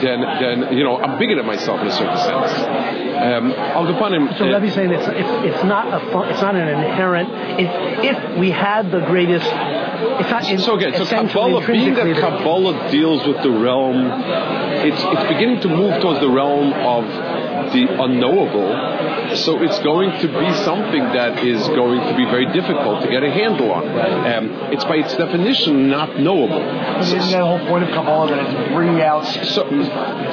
than, 0.00 0.20
than, 0.20 0.76
you 0.76 0.84
know, 0.84 0.98
I'm 0.98 1.18
bigger 1.18 1.36
than 1.36 1.44
myself 1.44 1.80
in 1.80 1.88
a 1.88 1.92
certain 1.92 2.16
sense. 2.16 2.52
Um, 3.16 3.52
so 4.38 4.44
uh, 4.44 4.52
Rebbe's 4.52 4.74
saying 4.74 4.92
it's, 4.92 5.06
it's, 5.08 5.56
it's, 5.56 5.64
not 5.64 5.92
a 5.92 6.30
it's 6.30 6.40
not 6.40 6.54
an 6.54 6.68
inherent. 6.68 7.28
If, 7.60 8.16
if 8.16 8.38
we 8.38 8.50
had 8.50 8.90
the 8.90 9.00
greatest 9.00 9.46
it's 9.96 10.30
not 10.30 10.50
in, 10.50 10.58
so 10.58 10.76
again, 10.76 10.94
so 10.94 11.06
Kabbalah, 11.06 11.66
being 11.66 11.94
that 11.94 12.16
Kabbalah 12.16 12.90
deals 12.90 13.26
with 13.26 13.42
the 13.42 13.50
realm, 13.50 14.10
it's 14.84 15.02
it's 15.02 15.32
beginning 15.32 15.60
to 15.60 15.68
move 15.68 16.00
towards 16.02 16.20
the 16.20 16.28
realm 16.28 16.72
of 16.72 17.04
the 17.76 18.02
unknowable. 18.02 19.36
So 19.36 19.62
it's 19.62 19.78
going 19.80 20.10
to 20.20 20.28
be 20.28 20.54
something 20.64 21.02
that 21.12 21.44
is 21.44 21.66
going 21.68 22.00
to 22.08 22.16
be 22.16 22.24
very 22.24 22.46
difficult 22.52 23.02
to 23.02 23.08
get 23.10 23.22
a 23.22 23.30
handle 23.30 23.70
on. 23.72 23.84
Um, 23.86 24.72
it's 24.72 24.84
by 24.84 24.96
its 24.96 25.14
definition 25.16 25.88
not 25.88 26.18
knowable. 26.18 26.60
So, 27.04 27.16
isn't 27.16 27.30
that 27.32 27.38
the 27.38 27.46
whole 27.46 27.66
point 27.66 27.84
of 27.84 27.90
Kabbalah 27.90 28.30
that 28.30 28.38
it's 28.38 28.72
bringing 28.72 29.02
out? 29.02 29.26
So, 29.26 29.68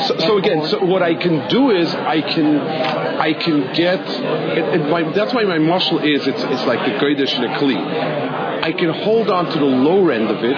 so, 0.07 0.17
so, 0.19 0.37
again, 0.37 0.65
so 0.67 0.85
what 0.85 1.03
I 1.03 1.15
can 1.15 1.49
do 1.49 1.71
is 1.71 1.93
I 1.93 2.21
can 2.21 2.57
I 2.57 3.33
can 3.33 3.73
get. 3.73 3.99
It, 3.99 4.81
it, 4.81 4.89
my, 4.89 5.11
that's 5.13 5.33
why 5.33 5.43
my 5.43 5.59
muscle 5.59 5.99
is 5.99 6.25
it's 6.27 6.43
it's 6.43 6.65
like 6.65 6.79
the 6.79 6.97
Kodesh 7.03 7.33
and 7.35 7.45
a 7.45 7.57
Kli. 7.57 8.63
I 8.63 8.71
can 8.71 8.93
hold 8.93 9.29
on 9.29 9.51
to 9.51 9.59
the 9.59 9.65
lower 9.65 10.13
end 10.13 10.29
of 10.29 10.41
it, 10.41 10.55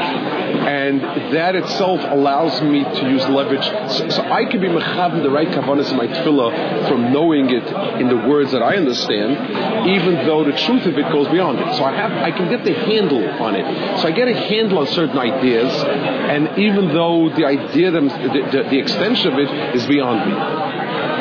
and 0.66 1.02
that 1.36 1.56
itself 1.56 2.02
allows 2.04 2.60
me 2.62 2.84
to 2.84 3.10
use 3.10 3.26
leverage. 3.28 3.64
So, 3.92 4.10
so 4.10 4.22
I 4.24 4.46
can 4.46 4.62
be 4.62 4.68
mechav 4.68 5.22
the 5.22 5.30
right 5.30 5.48
kavanas 5.48 5.92
in 5.92 5.98
my 5.98 6.08
tefillah 6.08 6.88
from 6.88 7.14
knowing 7.14 7.50
it 7.50 7.68
in 8.02 8.08
the 8.08 8.28
words 8.28 8.52
that 8.52 8.64
I 8.64 8.76
understand, 8.76 9.90
even 9.90 10.26
though 10.26 10.44
the 10.44 10.58
truth 10.58 10.86
of 10.86 10.98
it 10.98 11.12
goes 11.12 11.28
beyond 11.28 11.60
it. 11.60 11.76
So 11.76 11.84
I 11.84 11.96
have, 11.96 12.12
I 12.12 12.32
can 12.32 12.50
get 12.50 12.66
the 12.66 12.74
handle 12.74 13.24
on 13.44 13.56
it. 13.56 14.02
So 14.02 14.08
I 14.08 14.12
get 14.12 14.28
a 14.28 14.34
handle 14.34 14.80
on 14.80 14.88
certain 14.88 15.18
ideas, 15.18 15.72
and 15.84 16.58
even 16.58 16.88
though 16.94 17.30
the 17.30 17.46
idea, 17.46 17.92
the, 17.92 18.02
the, 18.02 18.68
the 18.70 18.80
extension 18.80 19.34
of 19.34 19.40
it 19.40 19.76
is 19.76 19.86
beyond 19.86 20.32
me. 20.32 21.15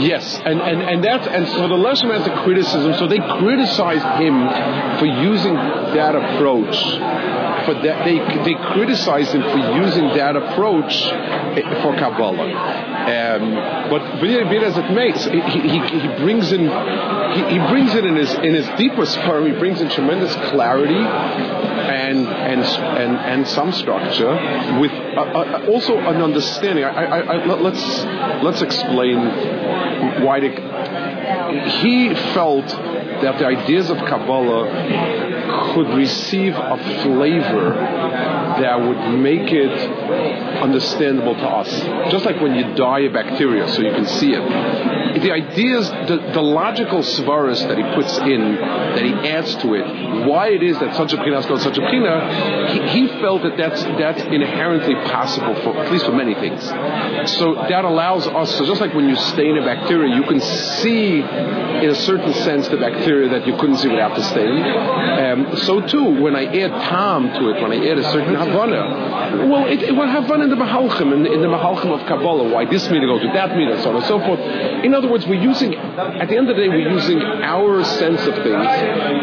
Yes, 0.00 0.36
and, 0.44 0.60
and, 0.60 0.82
and 0.82 1.04
that 1.04 1.26
and 1.28 1.46
so 1.48 1.68
the 1.68 1.74
lesson 1.74 2.10
has 2.10 2.24
the 2.24 2.34
criticism. 2.42 2.94
So 2.94 3.06
they 3.06 3.18
criticized 3.18 4.06
him 4.20 4.48
for 4.98 5.06
using 5.06 5.54
that 5.54 6.14
approach. 6.14 6.76
For 7.66 7.74
that, 7.74 8.04
they 8.04 8.18
they 8.44 8.54
criticized 8.72 9.34
him 9.34 9.42
for 9.42 9.58
using 9.76 10.08
that 10.16 10.36
approach 10.36 10.94
eh, 11.02 11.82
for 11.82 11.94
Kabbalah. 11.96 12.89
Um, 13.00 13.54
but 13.90 14.20
be 14.20 14.34
it 14.34 14.62
as 14.62 14.76
it 14.76 14.90
may, 14.90 15.10
he, 15.12 15.68
he, 15.68 16.00
he 16.00 16.08
brings 16.22 16.52
in 16.52 16.60
he, 16.60 17.42
he, 17.54 17.58
brings 17.70 17.94
it 17.94 18.04
in 18.04 18.14
his 18.14 18.32
in 18.34 18.54
his 18.54 18.68
deepest 18.76 19.16
form. 19.22 19.46
He 19.46 19.52
brings 19.52 19.80
in 19.80 19.88
tremendous 19.88 20.34
clarity 20.50 20.94
and 20.94 22.28
and 22.28 22.60
and, 22.62 23.16
and 23.16 23.48
some 23.48 23.72
structure 23.72 24.32
with 24.80 24.92
uh, 24.92 25.20
uh, 25.20 25.66
also 25.70 25.98
an 25.98 26.20
understanding. 26.22 26.84
I, 26.84 26.90
I, 26.90 27.18
I, 27.20 27.44
let's 27.44 27.82
let's 28.44 28.62
explain 28.62 29.18
why 30.22 30.40
the, 30.40 30.50
he 31.80 32.14
felt 32.34 32.66
that 32.66 33.38
the 33.38 33.46
ideas 33.46 33.90
of 33.90 33.98
Kabbalah 33.98 35.29
could 35.74 35.88
receive 35.94 36.54
a 36.54 36.76
flavor 37.02 37.74
that 38.60 38.80
would 38.80 39.18
make 39.18 39.52
it 39.52 39.70
understandable 40.62 41.34
to 41.34 41.48
us. 41.48 42.10
Just 42.10 42.24
like 42.24 42.40
when 42.40 42.54
you 42.54 42.74
dye 42.74 43.00
a 43.00 43.10
bacteria 43.10 43.68
so 43.68 43.82
you 43.82 43.92
can 43.92 44.06
see 44.06 44.32
it 44.34 44.99
the 45.18 45.32
ideas, 45.32 45.88
the, 45.88 46.30
the 46.32 46.42
logical 46.42 47.00
svaras 47.00 47.66
that 47.66 47.76
he 47.76 47.84
puts 47.94 48.16
in, 48.18 48.54
that 48.56 49.04
he 49.04 49.12
adds 49.28 49.54
to 49.56 49.74
it, 49.74 50.26
why 50.26 50.48
it 50.48 50.62
is 50.62 50.78
that 50.78 50.94
such 50.96 51.12
a 51.12 51.16
pina 51.16 51.38
is 51.38 51.46
called 51.46 51.62
such 51.62 51.78
a 51.78 51.90
pina, 51.90 52.68
he, 52.72 53.06
he, 53.06 53.20
felt 53.20 53.42
that 53.42 53.56
that's, 53.56 53.82
that's 53.82 54.22
inherently 54.22 54.94
possible 55.10 55.54
for, 55.62 55.76
at 55.76 55.92
least 55.92 56.06
for 56.06 56.12
many 56.12 56.34
things. 56.34 56.62
So 57.38 57.54
that 57.54 57.84
allows 57.84 58.26
us, 58.26 58.56
so 58.56 58.64
just 58.64 58.80
like 58.80 58.94
when 58.94 59.08
you 59.08 59.16
stain 59.16 59.58
a 59.58 59.64
bacteria, 59.64 60.14
you 60.14 60.22
can 60.22 60.40
see 60.40 61.20
in 61.20 61.90
a 61.90 61.94
certain 61.94 62.32
sense 62.32 62.68
the 62.68 62.76
bacteria 62.76 63.28
that 63.30 63.46
you 63.46 63.56
couldn't 63.56 63.78
see 63.78 63.88
without 63.88 64.14
the 64.14 64.22
stain. 64.22 64.62
Um, 64.62 65.56
so 65.58 65.80
too, 65.86 66.22
when 66.22 66.36
I 66.36 66.44
add 66.44 66.70
tam 66.88 67.28
to 67.34 67.50
it, 67.50 67.62
when 67.62 67.72
I 67.72 67.90
add 67.90 67.98
a 67.98 68.12
certain 68.12 68.34
havana, 68.34 69.46
well, 69.48 69.66
it, 69.66 69.82
it 69.82 69.92
will 69.92 70.06
have 70.06 70.26
fun 70.26 70.42
in 70.42 70.50
the 70.50 70.56
mahalchim, 70.56 71.12
in, 71.12 71.26
in 71.26 71.40
the 71.40 71.48
mahalchim 71.48 71.92
of 71.92 72.06
Kabbalah, 72.06 72.48
why 72.48 72.64
this 72.64 72.88
meter 72.90 73.06
goes 73.06 73.22
with 73.22 73.34
that 73.34 73.56
meter, 73.56 73.80
so 73.82 73.90
on 73.90 73.96
and 73.96 74.04
so 74.04 74.18
forth. 74.18 74.40
In 74.84 74.94
other 75.00 75.10
words, 75.10 75.26
we're 75.26 75.42
using, 75.42 75.74
at 75.74 76.28
the 76.28 76.36
end 76.36 76.48
of 76.48 76.56
the 76.56 76.62
day, 76.62 76.68
we're 76.68 76.90
using 76.90 77.20
our 77.20 77.82
sense 77.84 78.20
of 78.26 78.34
things 78.34 78.66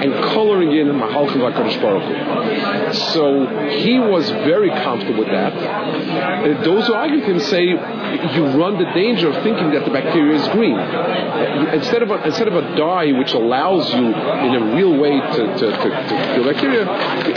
and 0.03 0.13
coloring 0.33 0.71
in 0.71 0.87
Mahalchim 0.87 1.41
HaKadosh 1.41 1.81
Baruch 1.81 2.03
Hu. 2.03 2.93
So 3.13 3.69
he 3.69 3.99
was 3.99 4.29
very 4.29 4.69
comfortable 4.69 5.19
with 5.19 5.29
that. 5.29 5.53
Uh, 5.53 6.63
those 6.63 6.87
who 6.87 6.93
argue 6.93 7.19
with 7.19 7.29
him 7.29 7.39
say 7.39 7.63
you 7.65 8.45
run 8.57 8.77
the 8.77 8.89
danger 8.93 9.29
of 9.29 9.43
thinking 9.43 9.71
that 9.71 9.85
the 9.85 9.91
bacteria 9.91 10.35
is 10.39 10.47
green. 10.49 10.77
Instead 11.73 12.03
of 12.03 12.11
a, 12.11 12.23
instead 12.25 12.47
of 12.47 12.55
a 12.55 12.75
dye 12.75 13.11
which 13.11 13.33
allows 13.33 13.93
you 13.93 14.07
in 14.07 14.55
a 14.55 14.75
real 14.75 14.97
way 14.97 15.19
to, 15.19 15.43
to, 15.57 15.71
to, 15.71 15.89
to 15.89 16.31
kill 16.35 16.45
bacteria, 16.45 16.85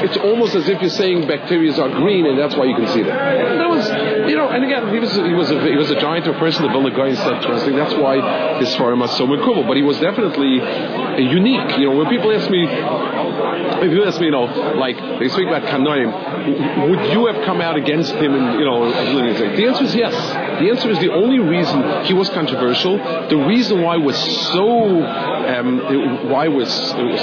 it's 0.02 0.16
almost 0.18 0.54
as 0.54 0.68
if 0.68 0.80
you're 0.80 0.90
saying 0.90 1.26
bacteria 1.26 1.70
are 1.78 1.90
green 1.90 2.26
and 2.26 2.38
that's 2.38 2.56
why 2.56 2.64
you 2.64 2.74
can 2.74 2.86
see 2.88 3.02
them. 3.02 3.16
That 3.16 3.68
was, 3.68 3.88
you 4.30 4.36
know, 4.36 4.48
and 4.48 4.62
again, 4.62 4.88
he 4.94 5.00
was 5.00 5.12
he 5.12 5.34
was 5.34 5.50
a 5.50 5.60
he 5.60 5.76
was 5.76 5.90
a 5.90 5.98
giant 5.98 6.26
of 6.28 6.36
a 6.36 6.38
person. 6.38 6.62
The 6.62 6.70
Vilna 6.70 6.94
Gaon 6.94 7.16
said 7.16 7.42
trusting. 7.42 7.74
That's 7.74 7.94
why 7.94 8.58
his 8.60 8.74
farm 8.76 9.00
was 9.00 9.10
so 9.18 9.26
cool. 9.26 9.64
But 9.66 9.76
he 9.76 9.82
was 9.82 9.98
definitely 9.98 10.60
uh, 10.60 11.16
unique. 11.18 11.78
You 11.78 11.90
know, 11.90 11.96
when 11.96 12.08
people 12.08 12.30
ask 12.30 12.48
me, 12.48 12.62
if 12.64 13.90
you 13.90 14.04
ask 14.04 14.20
me, 14.20 14.26
you 14.26 14.32
know, 14.32 14.44
like 14.78 14.96
they 15.18 15.28
speak 15.28 15.48
about 15.48 15.64
Kanoim, 15.64 16.90
would 16.90 17.12
you 17.12 17.26
have 17.26 17.44
come 17.44 17.60
out 17.60 17.76
against 17.76 18.14
him? 18.14 18.34
And 18.34 18.60
you 18.60 18.64
know, 18.64 18.88
the 18.88 19.66
answer 19.66 19.84
is 19.84 19.94
yes. 19.94 20.14
The 20.60 20.68
answer 20.68 20.90
is 20.90 20.98
the 20.98 21.12
only 21.12 21.38
reason 21.38 22.04
he 22.04 22.12
was 22.12 22.28
controversial. 22.28 22.98
The 22.98 23.36
reason 23.36 23.80
why 23.82 23.96
was 23.96 24.16
so 24.52 25.02
um, 25.50 26.28
why 26.28 26.48
was 26.48 26.70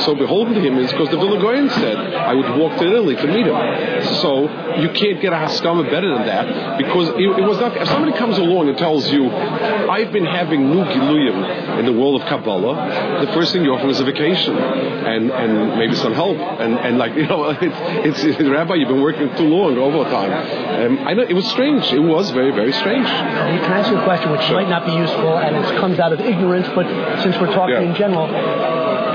so 0.06 0.16
beholden 0.16 0.56
to 0.56 0.62
him 0.62 0.78
is 0.80 0.92
because 0.92 1.10
the 1.10 1.18
Vilna 1.18 1.70
said 1.70 1.98
I 2.16 2.34
would 2.34 2.58
walk 2.58 2.78
to 2.80 2.86
Italy 2.88 3.16
to 3.16 3.28
meet 3.28 3.46
him. 3.46 4.04
So 4.22 4.42
you 4.80 4.90
can't 4.90 5.22
get 5.22 5.34
a 5.34 5.38
haskama 5.38 5.90
better 5.90 6.14
than 6.14 6.26
that 6.26 6.78
because 6.78 7.10
it, 7.10 7.22
it, 7.22 7.48
was 7.48 7.60
not. 7.60 7.78
If 7.78 7.88
somebody 7.88 8.18
comes 8.18 8.38
along 8.38 8.70
and 8.70 8.78
tells 8.78 9.10
you, 9.12 9.30
"I've 9.30 10.12
been 10.12 10.26
having 10.26 10.70
new 10.70 10.84
giluyim 10.84 11.80
in 11.80 11.86
the 11.86 11.94
world 11.94 12.22
of 12.22 12.28
Kabbalah," 12.28 13.26
the 13.26 13.34
first 13.34 13.54
thing 13.54 13.64
you 13.64 13.74
offer 13.74 13.88
is 13.88 14.00
a 14.00 14.04
vacation 14.04 14.58
and 14.58 15.32
and 15.32 15.78
maybe 15.78 15.96
some 15.96 16.14
help 16.14 16.38
and 16.38 16.74
and 16.80 16.98
like 16.98 17.16
you 17.22 17.28
know, 17.28 17.50
it's, 17.50 18.20
it's, 18.24 18.40
it's 18.40 18.50
Rabbi, 18.50 18.76
you've 18.76 18.90
been 18.90 19.02
working 19.02 19.34
too 19.36 19.48
long 19.48 19.78
overtime. 19.78 20.32
Um, 20.32 21.08
I 21.08 21.14
know 21.14 21.24
it 21.24 21.34
was 21.34 21.48
strange. 21.48 21.86
It 21.94 22.00
was 22.00 22.32
very 22.32 22.52
very 22.52 22.74
strange. 22.74 23.08
Can 23.28 23.72
I 23.72 23.80
ask 23.80 23.90
you 23.90 23.98
a 23.98 24.04
question 24.04 24.32
which 24.32 24.50
might 24.52 24.70
not 24.70 24.86
be 24.86 24.94
useful 24.94 25.38
and 25.38 25.56
it 25.56 25.80
comes 25.80 26.00
out 26.00 26.14
of 26.14 26.20
ignorance, 26.22 26.68
but 26.76 26.86
since 27.22 27.38
we're 27.38 27.54
talking 27.54 27.76
yeah. 27.76 27.90
in 27.90 27.96
general, 27.96 28.28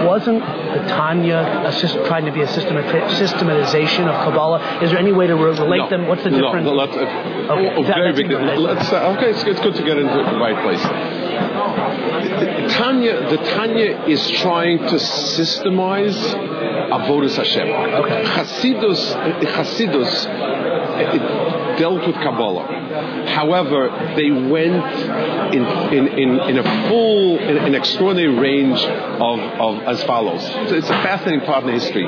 wasn't 0.07 0.41
the 0.41 0.83
Tanya 0.89 1.65
assist, 1.67 1.95
trying 2.07 2.25
to 2.25 2.33
be 2.33 2.43
a 2.43 2.49
systematization 2.49 4.09
of 4.09 4.15
Kabbalah? 4.25 4.83
Is 4.83 4.91
there 4.91 4.99
any 4.99 5.13
way 5.13 5.27
to 5.27 5.35
re- 5.35 5.59
relate 5.59 5.79
no. 5.79 5.89
them? 5.91 6.07
What's 6.07 6.25
the 6.25 6.31
difference? 6.31 6.65
No, 6.65 6.73
let's, 6.73 6.97
uh, 6.97 7.01
okay, 7.01 7.75
oh, 7.77 7.83
very 7.83 8.13
big. 8.13 8.33
Uh, 8.33 9.15
okay, 9.17 9.31
it's, 9.31 9.43
it's 9.45 9.61
good 9.61 9.75
to 9.75 9.85
get 9.85 9.99
into 9.99 10.15
the 10.15 10.39
right 10.39 10.63
place. 10.63 10.83
Tanya, 12.75 13.31
the 13.31 13.37
Tanya 13.37 14.05
is 14.07 14.31
trying 14.43 14.79
to 14.79 14.97
systemize 14.97 16.17
Avodas 16.91 17.37
Hashem. 17.37 17.69
Okay. 17.69 18.25
Hasidus, 18.25 19.15
Hasidus 19.45 20.27
dealt 21.79 22.07
with 22.07 22.17
Kabbalah. 22.17 23.27
However, 23.29 24.15
they 24.17 24.31
went 24.31 24.85
in, 25.55 25.65
in, 25.65 26.09
in, 26.19 26.41
in 26.41 26.59
a 26.59 26.89
full, 26.89 27.39
in 27.39 27.59
an 27.59 27.75
extraordinary 27.75 28.35
range 28.39 28.81
of, 28.81 29.41
of 29.41 29.83
as 29.85 30.03
follows. 30.05 30.43
So 30.43 30.75
it's 30.75 30.89
a 30.89 31.03
fascinating 31.03 31.47
part 31.47 31.65
in 31.65 31.71
history. 31.71 32.07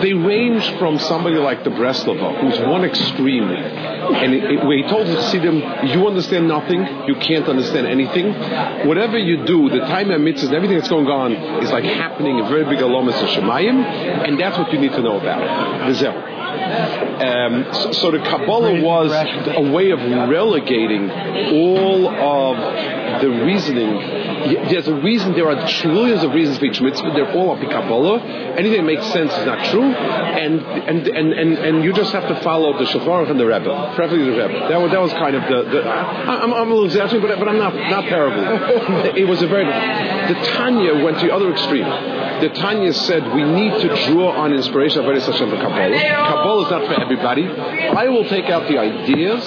They 0.00 0.14
range 0.14 0.68
from 0.78 0.98
somebody 0.98 1.36
like 1.36 1.64
the 1.64 1.70
Breslova, 1.70 2.40
who's 2.40 2.58
one 2.60 2.84
extreme, 2.84 3.44
and 3.44 4.34
it, 4.34 4.44
it, 4.44 4.64
where 4.64 4.78
he 4.78 4.84
told 4.84 5.06
see 5.24 5.38
them, 5.38 5.58
you 5.86 6.06
understand 6.06 6.48
nothing, 6.48 6.80
you 7.06 7.14
can't 7.16 7.46
understand 7.46 7.86
anything. 7.86 8.32
Whatever 8.86 9.18
you 9.18 9.44
do, 9.44 9.68
the 9.68 9.80
time 9.80 10.10
and 10.10 10.24
mitzvahs 10.24 10.52
everything 10.52 10.78
that's 10.78 10.88
going 10.88 11.06
on 11.06 11.32
is 11.62 11.70
like 11.70 11.84
happening 11.84 12.40
a 12.40 12.48
very 12.48 12.64
big 12.64 12.80
alomas 12.80 13.20
of 13.20 13.28
Shemayim, 13.28 13.84
and 14.26 14.40
that's 14.40 14.58
what 14.58 14.72
you 14.72 14.78
need 14.78 14.92
to 14.92 15.02
know 15.02 15.20
about. 15.20 15.88
The 15.88 15.94
Zell. 15.94 16.41
Um, 16.72 17.66
so, 17.72 17.92
so, 17.92 18.10
the 18.10 18.18
Kabbalah 18.18 18.80
was 18.80 19.12
a 19.12 19.70
way 19.70 19.90
of 19.90 20.00
relegating 20.00 21.10
all 21.10 22.08
of 22.08 23.20
the 23.20 23.28
reasoning. 23.28 23.98
There's 24.70 24.88
a 24.88 24.94
reason, 24.94 25.34
there 25.34 25.48
are 25.48 25.68
trillions 25.68 26.24
of 26.24 26.32
reasons 26.32 26.58
for 26.58 26.64
each 26.64 26.80
mitzvah, 26.80 27.12
they're 27.14 27.32
all 27.32 27.52
up 27.52 27.62
in 27.62 27.68
Kabbalah. 27.68 28.20
Anything 28.56 28.78
that 28.78 28.86
makes 28.86 29.06
sense 29.12 29.32
is 29.32 29.46
not 29.46 29.70
true, 29.70 29.82
and, 29.84 30.60
and, 30.60 31.06
and, 31.08 31.32
and, 31.32 31.58
and 31.58 31.84
you 31.84 31.92
just 31.92 32.12
have 32.12 32.26
to 32.28 32.40
follow 32.42 32.78
the 32.78 32.84
Shulchan 32.84 33.30
and 33.30 33.38
the 33.38 33.46
Rebbe, 33.46 33.92
preferably 33.94 34.24
the 34.24 34.32
Rebbe. 34.32 34.68
That 34.68 34.80
was, 34.80 34.90
that 34.92 35.00
was 35.00 35.12
kind 35.12 35.36
of 35.36 35.42
the, 35.42 35.70
the 35.70 35.88
I'm, 35.88 36.52
I'm 36.52 36.70
a 36.70 36.74
little 36.74 36.86
exaggerating, 36.86 37.28
but, 37.28 37.38
but 37.38 37.48
I'm 37.48 37.58
not, 37.58 37.74
not 37.74 38.04
terrible. 38.04 38.42
it 39.16 39.28
was 39.28 39.42
a 39.42 39.46
very, 39.46 39.66
the 39.66 40.40
Tanya 40.56 41.04
went 41.04 41.20
to 41.20 41.26
the 41.26 41.34
other 41.34 41.52
extreme 41.52 41.86
the 42.42 42.48
Tanya 42.48 42.92
said 42.92 43.32
we 43.32 43.44
need 43.44 43.70
to 43.82 43.88
draw 44.10 44.32
on 44.32 44.52
inspiration 44.52 44.98
of 44.98 45.04
Eretz 45.06 45.26
Hashem 45.26 45.48
for 45.48 45.56
Kabbalah. 45.56 45.96
Kabbalah 45.96 46.64
is 46.64 46.70
not 46.72 46.86
for 46.86 47.00
everybody. 47.00 47.46
I 47.46 48.08
will 48.08 48.28
take 48.28 48.46
out 48.46 48.68
the 48.68 48.78
ideas, 48.78 49.44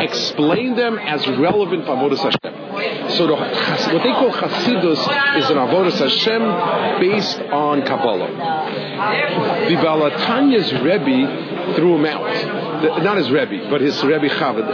explain 0.00 0.76
them 0.76 0.98
as 0.98 1.26
relevant 1.26 1.84
for 1.84 1.96
Avodah 1.96 2.16
Hashem. 2.16 3.10
So 3.16 3.26
the, 3.26 3.34
what 3.34 4.02
they 4.04 4.12
call 4.12 4.30
Hasidus 4.30 5.00
is 5.42 5.50
an 5.50 5.56
Avodah 5.56 5.92
Hashem 5.92 7.00
based 7.00 7.40
on 7.50 7.82
Kabbalah. 7.82 9.68
The 9.68 9.74
Baal 9.76 10.08
Tanya's 10.10 10.72
Rebbe 10.74 11.74
threw 11.74 11.96
him 11.96 12.06
out 12.06 12.67
the, 12.82 13.02
not 13.02 13.16
his 13.16 13.30
Rebbe, 13.30 13.68
but 13.70 13.80
his 13.80 14.02
Rebbe 14.04 14.28
Chavod. 14.28 14.66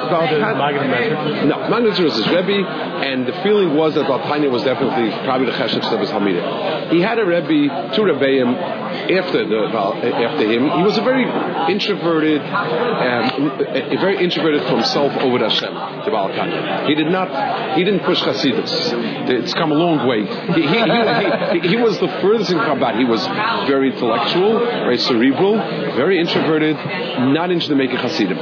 No, 1.47 1.69
Magnus 1.69 1.99
was 1.99 2.17
his 2.17 2.27
Rebbe, 2.29 2.67
and 2.67 3.27
the 3.27 3.33
feeling 3.43 3.75
was 3.75 3.95
that 3.95 4.07
Baal 4.07 4.21
Tanya 4.21 4.51
was 4.51 4.63
definitely 4.63 5.11
probably 5.25 5.47
the 5.47 5.53
Chesed 5.53 5.93
of 5.93 6.01
his 6.01 6.11
Hamida. 6.11 6.91
He 6.93 7.01
had 7.01 7.19
a 7.19 7.25
Rebbe, 7.25 7.93
two 7.95 8.03
Rebbeim 8.03 8.55
after 8.95 9.47
the 9.47 9.65
after 9.65 10.51
him. 10.51 10.71
He 10.71 10.83
was 10.83 10.97
a 10.99 11.03
very 11.03 11.25
introverted, 11.73 12.41
um, 12.41 13.51
a 13.61 13.97
very 14.01 14.23
introverted 14.23 14.63
from 14.69 14.83
self 14.85 15.13
over 15.19 15.39
Hashem, 15.39 15.73
the 16.05 16.11
Baal 16.11 16.29
Tanya. 16.29 16.87
He 16.87 16.95
did 16.95 17.11
not, 17.11 17.77
he 17.77 17.85
didn't 17.85 18.05
push 18.05 18.21
Hasidus. 18.21 19.29
It's 19.29 19.55
come 19.55 19.73
a 19.73 19.75
long 19.75 20.07
way. 20.07 20.25
He, 20.55 20.63
he, 20.63 21.61
he, 21.61 21.77
he 21.77 21.77
was 21.77 21.99
the 21.99 22.09
furthest 22.21 22.51
in 22.51 22.59
Chabad. 22.59 22.99
He 22.99 23.05
was 23.05 23.27
very 23.67 23.93
intellectual, 23.93 24.59
very 24.61 24.99
cerebral, 24.99 25.57
very 25.97 26.19
introverted, 26.21 26.77
not 26.77 27.51
into 27.51 27.69
the 27.69 27.75
making 27.75 27.94
Hasidim. 27.97 28.39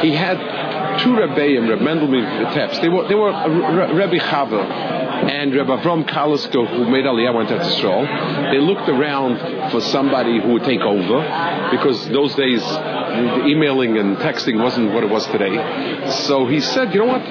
He 0.00 0.14
had 0.14 0.38
two 1.00 1.10
Rebbeim, 1.10 1.68
Reb 1.68 1.80
Mendelman 1.80 2.52
Teps. 2.54 2.78
They 2.80 2.88
were, 2.88 3.08
they 3.08 3.14
were 3.14 3.30
Rebbe 3.94 4.18
Chava 4.18 5.00
and 5.20 5.52
Rebbe 5.52 5.76
Avram 5.76 6.08
Kalisko, 6.08 6.66
who 6.66 6.90
made 6.90 7.04
Aliyah, 7.04 7.34
went 7.34 7.48
to 7.50 7.60
Israel. 7.60 8.06
They 8.50 8.58
looked 8.58 8.88
around 8.88 9.70
for 9.70 9.80
somebody 9.80 10.40
who 10.40 10.54
would 10.54 10.64
take 10.64 10.80
over 10.80 11.20
because 11.70 12.08
those 12.08 12.34
days 12.34 12.62
emailing 13.46 13.98
and 13.98 14.16
texting 14.18 14.62
wasn't 14.62 14.92
what 14.92 15.04
it 15.04 15.10
was 15.10 15.26
today. 15.26 16.10
So 16.26 16.46
he 16.46 16.60
said, 16.60 16.94
you 16.94 17.00
know 17.00 17.06
what? 17.06 17.24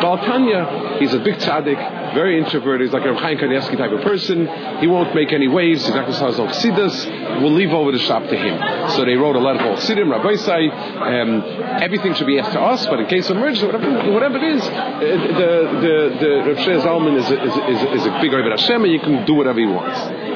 Baal 0.00 0.18
Tanya, 0.18 0.96
he's 0.98 1.14
a 1.14 1.18
big 1.18 1.36
tzaddik, 1.36 2.14
very 2.14 2.38
introverted. 2.38 2.86
He's 2.86 2.92
like 2.92 3.04
a 3.04 3.14
Chaim 3.14 3.38
Kanievsky 3.38 3.76
type 3.76 3.92
of 3.92 4.02
person. 4.02 4.46
He 4.80 4.86
won't 4.86 5.14
make 5.14 5.32
any 5.32 5.48
waves. 5.48 5.84
He's 5.84 5.94
not 5.94 6.06
going 6.06 6.18
to. 6.18 7.40
We'll 7.42 7.52
leave 7.52 7.72
over 7.72 7.92
the 7.92 7.98
shop 7.98 8.24
to 8.24 8.36
him. 8.36 8.90
So 8.90 9.04
they 9.04 9.14
wrote 9.14 9.36
a 9.36 9.40
letter 9.40 9.58
called 9.58 9.78
Chassidim, 9.78 10.10
Rabbi 10.10 10.34
Say, 10.36 10.68
um, 10.68 11.42
everything 11.82 12.14
should 12.14 12.26
be 12.26 12.38
asked 12.38 12.52
to 12.52 12.60
us, 12.60 12.86
but 12.86 13.00
in 13.00 13.06
case 13.06 13.28
of 13.30 13.36
emergency, 13.36 13.66
whatever, 13.66 14.12
whatever 14.12 14.36
it 14.38 14.44
is, 14.56 14.62
uh, 14.62 15.00
the, 15.00 16.16
the, 16.20 16.54
the 16.54 16.60
Zalman 16.80 17.16
is 17.18 17.30
a, 17.30 17.42
is, 17.42 17.82
is, 17.82 18.00
is 18.00 18.06
a 18.06 18.18
big 18.20 18.32
Rebbe 18.32 18.50
Hashem, 18.50 18.82
and 18.84 18.92
you 18.92 19.00
can 19.00 19.24
do 19.26 19.34
whatever 19.34 19.60
he 19.60 19.66
wants. 19.66 20.35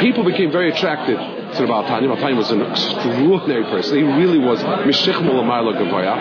People 0.00 0.24
became 0.24 0.50
very 0.52 0.70
attracted 0.70 1.18
to 1.56 1.66
Baal 1.66 1.82
Tanya. 1.84 2.08
Baal 2.08 2.18
Tanya 2.18 2.36
was 2.36 2.50
an 2.50 2.62
extraordinary 2.62 3.64
person. 3.64 3.96
He 3.98 4.04
really 4.04 4.38
was 4.38 4.60
Mishich 4.60 5.14
Mulamayla 5.14 5.74
Gavaya. 5.80 6.16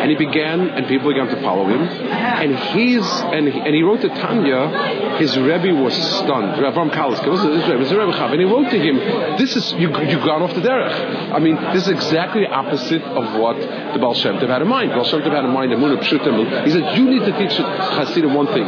And 0.00 0.10
he 0.10 0.16
began, 0.16 0.70
and 0.70 0.86
people 0.86 1.08
began 1.12 1.26
to 1.28 1.40
follow 1.42 1.66
him. 1.66 1.82
And 1.82 2.56
he's, 2.56 3.04
and 3.04 3.46
he, 3.46 3.60
and 3.60 3.74
he 3.74 3.82
wrote 3.82 4.00
to 4.00 4.08
Tanya, 4.08 5.18
his 5.18 5.36
Rebbe 5.36 5.74
was 5.74 5.94
stunned. 5.94 6.62
Rav 6.62 6.74
Ram 6.74 6.90
Kaliska 6.90 7.28
was 7.28 7.42
his 7.42 7.68
Rebbe, 7.68 7.80
his 7.80 7.92
Rebbe 7.92 8.12
Chav. 8.12 8.32
And 8.32 8.40
he 8.40 8.46
wrote 8.46 8.70
to 8.70 8.78
him, 8.78 8.96
this 9.36 9.54
is, 9.54 9.72
you, 9.74 9.88
you 9.88 10.18
got 10.24 10.40
off 10.40 10.54
the 10.54 10.62
derech. 10.62 11.32
I 11.32 11.38
mean, 11.38 11.56
this 11.74 11.82
is 11.82 11.88
exactly 11.90 12.42
the 12.42 12.50
opposite 12.50 13.02
of 13.02 13.38
what 13.38 13.58
the 13.58 13.98
Baal 13.98 14.14
Shem 14.14 14.36
Tov 14.36 14.48
had 14.48 14.62
in 14.62 14.68
mind. 14.68 14.92
Baal 14.92 15.04
Shem 15.04 15.20
Tov 15.20 15.32
had 15.32 15.44
in 15.44 15.50
mind. 15.50 15.72
He 15.72 16.70
said, 16.70 16.96
you 16.96 17.04
need 17.04 17.24
to 17.26 17.32
teach 17.38 17.58
Hasidim 17.58 18.32
one 18.32 18.46
thing. 18.46 18.66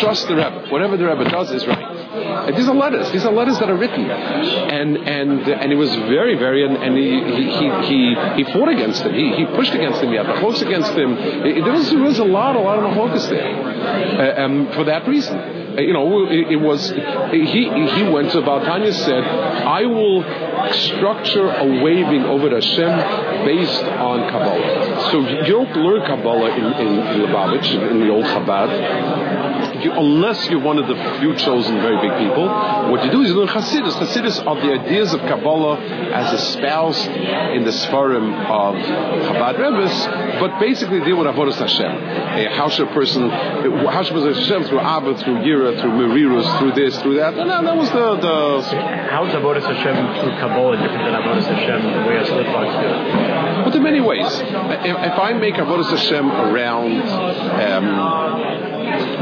Trust 0.00 0.28
the 0.28 0.36
Rebbe. 0.36 0.68
Whatever 0.70 0.96
the 0.96 1.04
Rebbe 1.04 1.28
does 1.28 1.50
is 1.50 1.66
right. 1.66 2.01
These 2.12 2.68
are 2.68 2.74
letters. 2.74 3.10
These 3.12 3.24
are 3.24 3.32
letters 3.32 3.58
that 3.58 3.70
are 3.70 3.76
written. 3.76 4.10
And, 4.10 4.96
and 4.98 5.48
and 5.48 5.70
he 5.72 5.76
was 5.76 5.94
very, 6.12 6.34
very, 6.36 6.64
and, 6.64 6.76
and 6.76 6.96
he, 6.96 7.08
he, 7.08 7.70
he, 7.88 8.44
he, 8.44 8.52
fought 8.52 8.68
against 8.68 9.02
him. 9.02 9.14
He, 9.14 9.34
he 9.36 9.46
pushed 9.46 9.72
against 9.72 10.02
him. 10.02 10.10
He 10.10 10.16
had 10.16 10.26
the 10.26 10.36
hooks 10.36 10.60
against 10.60 10.92
him. 10.92 11.16
It, 11.16 11.64
there, 11.64 11.72
was, 11.72 11.88
there 11.88 12.02
was 12.02 12.18
a 12.18 12.24
lot, 12.24 12.56
a 12.56 12.60
lot 12.60 12.78
of 12.78 12.94
the 12.94 13.28
there 13.28 14.38
uh, 14.38 14.44
um, 14.44 14.72
for 14.72 14.84
that 14.84 15.06
reason. 15.08 15.36
you 15.78 15.92
know, 15.92 16.26
it, 16.26 16.52
it 16.52 16.56
was 16.56 16.90
he 16.90 17.70
he 17.96 18.02
went 18.10 18.30
to 18.32 18.42
Baal 18.42 18.60
Tanya 18.60 18.92
said, 18.92 19.24
I 19.24 19.86
will 19.86 20.22
structure 20.72 21.48
a 21.48 21.82
waving 21.82 22.24
over 22.24 22.50
Hashem 22.50 23.46
based 23.46 23.82
on 23.82 24.30
Kabbalah. 24.30 25.10
So 25.10 25.20
you 25.20 25.52
don't 25.52 25.76
learn 25.76 26.06
Kabbalah 26.06 26.50
in, 26.56 26.64
in, 26.64 26.98
in 26.98 27.20
Lubavitch, 27.22 27.90
in 27.90 28.00
the 28.00 28.10
old 28.10 28.26
Chabad, 28.26 29.61
you, 29.84 29.92
unless 29.92 30.48
you're 30.48 30.60
one 30.60 30.78
of 30.78 30.86
the 30.86 30.94
few 31.18 31.34
chosen 31.36 31.80
very 31.80 31.96
big 31.96 32.18
people. 32.18 32.46
What 32.90 33.04
you 33.04 33.10
do 33.10 33.22
is 33.22 33.28
you 33.28 33.36
learn 33.36 33.48
Hasidus. 33.48 33.92
Hasidus 33.94 34.46
are 34.46 34.56
the 34.56 34.72
ideas 34.80 35.12
of 35.14 35.20
Kabbalah 35.20 35.78
as 35.78 36.40
espoused 36.40 37.06
in 37.06 37.64
the 37.64 37.70
Sfarim 37.70 38.32
of 38.48 38.74
Chabad 38.76 39.58
Rebbe's, 39.58 40.06
but 40.40 40.58
basically 40.60 41.00
deal 41.00 41.18
with 41.18 41.26
Avodas 41.26 41.58
Hashem. 41.58 41.86
Uh, 41.86 42.56
how 42.56 42.68
should 42.68 42.88
a 42.88 42.92
person, 42.92 43.28
how 43.30 44.02
should 44.02 44.16
a 44.16 44.20
person 44.20 44.34
Hashem 44.34 44.64
through 44.64 44.80
Abba, 44.80 45.18
through 45.18 45.36
Yira, 45.42 45.80
through 45.80 45.92
Merirus, 45.92 46.58
through 46.58 46.72
this, 46.72 47.00
through 47.02 47.16
that? 47.16 47.34
And 47.34 47.50
that 47.50 47.76
was 47.76 47.90
the, 47.90 48.16
the 48.16 48.62
How 49.10 49.26
is 49.26 49.34
Avodas 49.34 49.64
Hashem 49.64 49.94
through 50.20 50.38
Kabbalah 50.38 50.76
different 50.76 51.04
than 51.04 51.14
Avodas 51.14 51.46
Hashem 51.46 51.82
the 51.82 52.08
way 52.08 52.16
a 52.16 52.24
Slichos 52.24 52.72
do? 52.80 53.64
But 53.64 53.74
in 53.74 53.82
many 53.82 54.00
ways. 54.00 54.26
If, 54.26 54.96
if 54.96 55.18
I 55.18 55.32
make 55.34 55.54
Avodah 55.54 55.88
Hashem 55.88 56.30
around 56.30 57.02
um, 57.02 58.71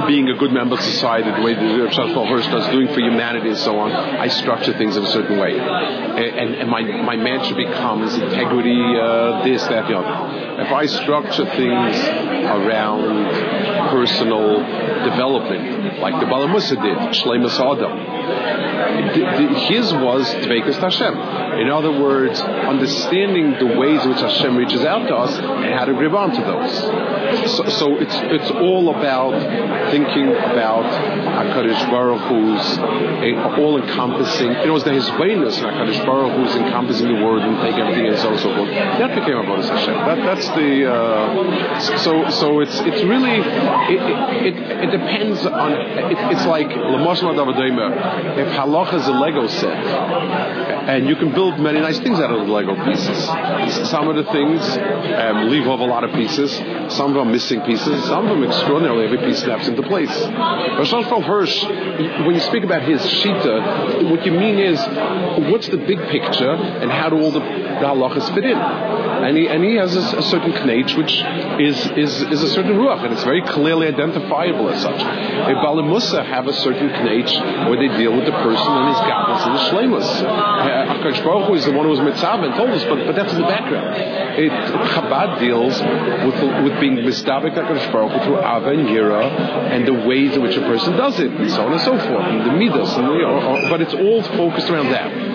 being 0.06 0.28
a 0.28 0.36
good 0.36 0.52
member 0.52 0.74
of 0.74 0.82
society, 0.82 1.30
the 1.30 1.42
way 1.42 1.54
the 1.54 1.60
Shachal 1.60 2.28
Hirsch 2.28 2.46
does, 2.46 2.66
doing 2.72 2.88
for 2.88 3.00
humanity 3.00 3.48
and 3.48 3.58
so 3.58 3.78
on, 3.78 3.92
I 3.92 4.28
structure 4.28 4.72
things 4.76 4.96
in 4.96 5.04
a 5.04 5.10
certain 5.10 5.38
way. 5.38 5.58
And, 5.58 6.54
and 6.54 6.70
my, 6.70 6.82
my 6.82 7.16
mantra 7.16 7.56
becomes 7.56 8.14
integrity, 8.14 8.80
uh, 8.80 9.44
this, 9.44 9.62
that, 9.64 9.88
the 9.88 9.98
other. 9.98 10.62
If 10.62 10.72
I 10.72 10.86
structure 10.86 11.46
things 11.46 11.96
around 11.98 13.26
personal 13.90 14.58
development, 15.04 15.98
like 16.00 16.14
the 16.20 16.26
Balamusa 16.26 16.80
did, 16.80 16.98
Shlemus 17.18 17.58
Adam, 17.58 18.20
his 19.10 19.92
was 19.92 20.28
Dvekas 20.34 20.76
Hashem. 20.76 21.14
In 21.60 21.68
other 21.68 21.92
words, 21.92 22.40
understanding 22.40 23.52
the 23.58 23.76
ways 23.78 24.02
in 24.04 24.10
which 24.10 24.20
Hashem 24.20 24.56
reaches 24.56 24.82
out 24.82 25.06
to 25.08 25.14
us 25.14 25.36
and 25.36 25.74
how 25.74 25.84
to 25.84 25.94
grab 25.94 26.14
onto 26.14 26.42
those. 26.42 27.50
So, 27.56 27.68
so 27.68 27.98
it's 27.98 28.14
it's 28.14 28.50
all 28.50 28.94
about 28.94 29.90
thinking 29.90 30.28
about 30.28 30.84
Hakadosh 30.84 31.90
Baruch 31.90 32.20
Hu's 32.28 32.78
all 33.58 33.82
encompassing. 33.82 34.48
You 34.48 34.66
know, 34.66 34.76
it's 34.76 34.84
the 34.84 34.90
Hizbainus 34.90 35.58
and 35.58 35.66
Hakadosh 35.66 36.06
Baruch 36.06 36.32
Hu's 36.36 36.56
encompassing 36.56 37.08
the 37.08 37.24
word 37.24 37.42
and 37.42 37.60
take 37.60 37.74
everything 37.74 38.06
and 38.06 38.18
so 38.18 38.30
on 38.30 38.38
so 38.38 38.54
forth. 38.54 38.70
That 38.70 39.14
became 39.14 39.36
a 39.36 39.42
bonus 39.42 39.68
Hashem. 39.68 39.94
That, 39.94 40.16
that's 40.16 40.48
the 40.50 40.90
uh, 40.90 41.80
so 41.98 42.30
so 42.30 42.60
it's 42.60 42.78
it's 42.80 43.02
really 43.04 43.40
it 43.88 44.56
it, 44.56 44.90
depends 44.90 45.46
on 45.46 45.72
it, 45.72 46.32
it's 46.32 46.46
like 46.46 46.68
Lamoshma 46.68 47.34
Davadaymer. 47.34 48.38
If 48.38 48.48
halacha 48.48 48.94
is 48.94 49.06
a 49.06 49.12
Lego 49.12 49.46
set, 49.46 49.76
and 50.88 51.08
you 51.08 51.16
can 51.16 51.32
build 51.32 51.60
many 51.60 51.80
nice 51.80 51.98
things 52.00 52.18
out 52.18 52.30
of 52.30 52.46
the 52.46 52.52
Lego 52.52 52.74
pieces. 52.84 53.88
Some 53.88 54.08
of 54.08 54.16
the 54.16 54.24
things 54.32 54.60
um, 54.76 55.48
leave 55.50 55.66
off 55.66 55.80
a 55.80 55.84
lot 55.84 56.04
of 56.04 56.12
pieces. 56.12 56.52
Some 56.94 57.10
of 57.10 57.14
them 57.14 57.32
missing 57.32 57.60
pieces. 57.62 58.04
Some 58.04 58.26
of 58.26 58.38
them 58.38 58.44
extraordinarily 58.48 59.04
every 59.04 59.18
piece 59.18 59.40
snaps 59.40 59.68
into 59.68 59.82
place. 59.82 60.10
Shlomo 60.10 61.22
Hirsch, 61.22 61.62
when 62.26 62.34
you 62.34 62.40
speak 62.40 62.64
about 62.64 62.82
his 62.82 63.00
shita, 63.02 64.10
what 64.10 64.24
you 64.26 64.32
mean 64.32 64.58
is 64.58 64.78
what's 65.50 65.68
the 65.68 65.76
big 65.76 66.00
picture 66.08 66.50
and 66.50 66.90
how 66.90 67.08
do 67.08 67.16
all 67.20 67.30
the, 67.30 67.40
the 67.40 67.46
halachas 67.46 68.34
fit 68.34 68.44
in? 68.44 68.56
And 68.56 69.36
he, 69.36 69.48
and 69.48 69.62
he 69.62 69.74
has 69.74 69.94
a, 69.94 70.18
a 70.18 70.22
certain 70.22 70.52
knach 70.52 70.96
which 70.96 71.12
is, 71.60 71.86
is, 71.90 72.22
is 72.22 72.42
a 72.42 72.48
certain 72.50 72.72
ruach, 72.72 73.04
and 73.04 73.12
it's 73.12 73.24
very 73.24 73.42
clearly 73.70 73.86
identifiable 73.86 74.68
as 74.68 74.82
such. 74.82 75.00
A 75.00 75.54
Balimusa 75.62 76.26
have 76.26 76.48
a 76.48 76.52
certain 76.52 76.88
knach 76.88 77.68
where 77.68 77.78
they 77.78 77.96
deal 77.96 78.16
with 78.16 78.26
the 78.26 78.32
person 78.32 78.66
and 78.66 78.88
his 78.88 78.98
godless 79.06 79.44
and 79.46 79.52
his 79.58 79.68
shlemus. 79.70 80.08
Uh, 80.22 80.94
Akash 80.94 81.22
Baruch 81.22 81.56
is 81.56 81.64
the 81.66 81.70
one 81.70 81.84
who 81.84 81.90
was 81.90 82.00
mitzvah 82.00 82.42
and 82.42 82.54
told 82.54 82.70
us, 82.70 82.82
but, 82.84 83.06
but 83.06 83.14
that's 83.14 83.32
in 83.32 83.40
the 83.40 83.46
background. 83.46 83.94
It, 83.94 84.50
Chabad 84.50 85.38
deals 85.38 85.80
with, 85.80 86.64
with 86.64 86.80
being 86.80 86.96
mistabik 86.96 87.54
Akash 87.54 87.92
Baruch 87.92 88.24
through 88.24 88.38
Ava 88.38 88.70
and 88.70 88.88
Yira 88.88 89.22
and 89.70 89.86
the 89.86 89.94
ways 89.94 90.34
in 90.34 90.42
which 90.42 90.56
a 90.56 90.62
person 90.62 90.96
does 90.96 91.20
it, 91.20 91.30
and 91.30 91.50
so 91.52 91.66
on 91.66 91.72
and 91.72 91.80
so 91.82 91.96
forth, 91.96 92.26
and 92.26 92.40
the 92.40 92.52
midas, 92.52 92.92
and, 92.94 93.06
you 93.06 93.24
uh, 93.24 93.40
know, 93.40 93.54
uh, 93.54 93.70
but 93.70 93.80
it's 93.80 93.94
all 93.94 94.22
focused 94.34 94.68
around 94.68 94.90
that. 94.90 95.29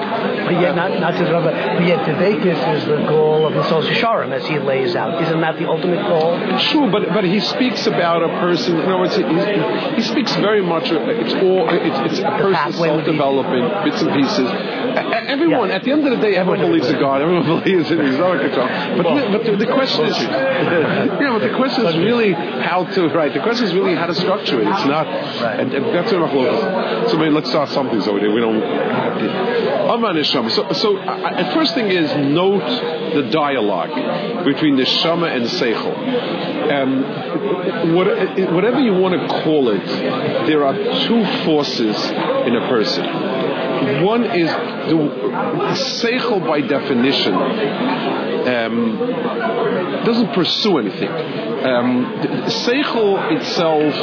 But 0.46 0.62
yet, 0.62 0.76
not, 0.76 0.92
not 1.00 1.12
to 1.18 1.24
but, 1.26 1.54
but 1.54 1.86
yet, 1.86 2.06
Devekus 2.06 2.78
is 2.78 2.86
the 2.86 2.98
goal 3.08 3.48
of 3.48 3.54
the 3.54 3.68
Sol 3.68 3.82
Sharm 3.82 4.32
as 4.32 4.46
he 4.46 4.60
lays 4.60 4.96
out. 4.96 5.22
Isn't 5.24 5.42
that 5.42 5.58
the 5.58 5.68
ultimate 5.68 6.06
goal? 6.08 6.38
Sure, 6.60 6.90
but 6.90 7.10
but 7.10 7.24
he 7.24 7.40
speaks 7.40 7.88
about 7.88 8.22
a 8.24 8.30
person. 8.40 8.78
You 8.78 8.84
know, 8.86 9.04
it's, 9.04 9.16
he, 9.16 9.96
he 9.96 10.02
speaks 10.02 10.36
very 10.36 10.62
much. 10.62 10.92
Uh, 10.92 11.00
it's 11.02 11.34
all. 11.34 11.68
It's, 11.70 12.14
it's 12.14 12.20
a 12.20 12.30
person's 12.38 12.78
self-development, 12.78 13.86
bits 13.86 14.02
and 14.02 14.14
pieces. 14.14 14.50
Everyone, 15.26 15.70
yeah. 15.70 15.76
at 15.76 15.84
the 15.84 15.92
end 15.92 16.06
of 16.06 16.12
the 16.12 16.22
day, 16.22 16.36
everyone 16.36 16.60
believes 16.60 16.88
in 16.88 17.00
God. 17.00 17.22
Everyone 17.22 17.46
believes 17.64 17.92
in 17.92 18.00
His 18.00 18.20
own 18.20 18.40
control. 18.40 18.68
But, 18.68 19.06
well, 19.06 19.32
but 19.32 19.44
the, 19.44 19.58
the, 19.58 19.74
question 19.74 20.06
is, 20.06 20.18
you 20.22 20.28
know, 21.26 21.40
the 21.40 21.54
question 21.56 21.86
is 21.86 21.98
really 21.98 22.34
how 22.34 22.86
to 22.86 23.08
right. 23.10 23.34
The 23.34 23.42
question 23.42 23.66
is 23.66 23.74
really 23.74 23.96
how 23.96 24.06
to 24.06 24.16
structure 24.16 24.62
it. 24.62 24.68
It's 24.68 24.86
not, 24.86 25.08
right. 25.42 25.60
and, 25.60 25.74
and 25.74 25.86
that's 25.94 26.12
what 26.12 26.22
I'm 26.24 27.10
So 27.10 27.18
maybe 27.18 27.32
let's 27.32 27.50
start 27.50 27.70
something. 27.70 28.02
So 28.02 28.14
we 28.14 28.20
don't. 28.22 28.62
So, 30.36 30.74
so 30.74 30.98
uh, 30.98 31.46
the 31.46 31.54
first 31.54 31.74
thing 31.76 31.88
is 31.88 32.14
note 32.18 32.60
the 33.14 33.30
dialogue 33.32 34.44
between 34.44 34.76
the 34.76 34.86
Shama 34.86 35.28
and 35.28 35.46
Seichel. 35.46 35.96
Um, 36.72 37.96
what, 37.96 38.08
whatever 38.52 38.82
you 38.82 38.96
want 38.96 39.14
to 39.16 39.28
call 39.44 39.70
it, 39.70 39.86
there 40.46 40.66
are 40.66 40.74
two 41.08 41.26
forces 41.46 41.96
in 42.48 42.56
a 42.56 42.68
person. 42.68 44.04
One 44.04 44.26
is 44.26 44.50
the 44.50 44.96
Seichel 46.02 46.46
by 46.46 46.60
definition 46.60 47.34
um, 48.46 48.98
doesn't 50.06 50.34
pursue 50.34 50.78
anything. 50.78 51.10
Um, 51.66 52.06
Seichel 52.46 53.36
itself 53.38 53.94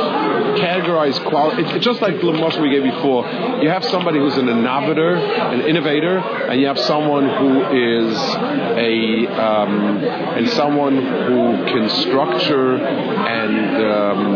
categorized 0.59 1.25
quality. 1.29 1.63
It's 1.63 1.85
just 1.85 2.01
like 2.03 2.21
the 2.21 2.33
we 2.61 2.71
gave 2.71 2.83
before. 2.83 3.25
You 3.63 3.69
have 3.69 3.85
somebody 3.85 4.19
who's 4.19 4.37
an 4.37 4.49
innovator, 4.49 5.15
an 5.15 5.61
innovator, 5.61 6.19
and 6.19 6.61
you 6.61 6.67
have 6.67 6.79
someone 6.81 7.29
who 7.29 7.61
is 7.71 8.19
a 8.19 9.27
um, 9.29 10.03
and 10.03 10.49
someone 10.51 10.97
who 10.97 11.65
can 11.67 11.89
structure 11.89 12.77
and 12.77 13.77
um, 13.85 14.35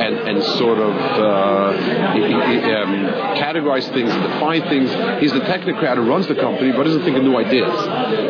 and 0.00 0.14
and 0.28 0.42
sort 0.58 0.78
of 0.78 0.94
uh, 0.94 1.70
um, 2.80 3.06
categorize 3.36 3.90
things, 3.92 4.10
and 4.12 4.22
define 4.22 4.62
things. 4.62 4.90
He's 5.20 5.32
the 5.32 5.40
technocrat 5.40 5.96
who 5.96 6.02
runs 6.02 6.26
the 6.26 6.34
company, 6.34 6.72
but 6.72 6.84
doesn't 6.84 7.04
think 7.04 7.16
of 7.16 7.22
new 7.22 7.36
ideas. 7.36 7.72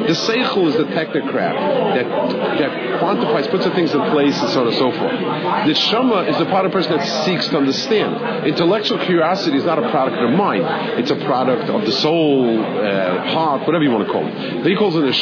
The 0.06 0.32
seichel 0.32 0.68
is 0.68 0.76
the 0.76 0.84
technocrat 0.84 1.94
that 1.94 2.58
that 2.58 3.00
quantifies, 3.00 3.50
puts 3.50 3.64
the 3.64 3.70
things 3.72 3.92
in 3.94 4.00
place, 4.10 4.25
and 4.34 4.50
so 4.50 4.60
on 4.60 4.66
and 4.68 4.76
so 4.76 4.90
forth. 4.92 5.66
The 5.66 5.74
shama 5.74 6.22
is 6.22 6.38
the 6.38 6.46
part 6.46 6.66
of 6.66 6.72
a 6.72 6.74
person 6.74 6.96
that 6.96 7.06
seeks 7.24 7.48
to 7.48 7.58
understand. 7.58 8.46
Intellectual 8.46 8.98
curiosity 9.04 9.56
is 9.58 9.64
not 9.64 9.78
a 9.78 9.90
product 9.90 10.16
of 10.16 10.30
the 10.30 10.36
mind; 10.36 10.64
it's 10.98 11.10
a 11.10 11.16
product 11.16 11.68
of 11.68 11.84
the 11.84 11.92
soul, 11.92 12.60
uh, 12.60 13.32
heart, 13.32 13.66
whatever 13.66 13.84
you 13.84 13.90
want 13.90 14.06
to 14.06 14.12
call 14.12 14.26
it. 14.26 14.66
He 14.66 14.74
calls 14.76 14.96
it 14.96 15.00
the. 15.00 15.12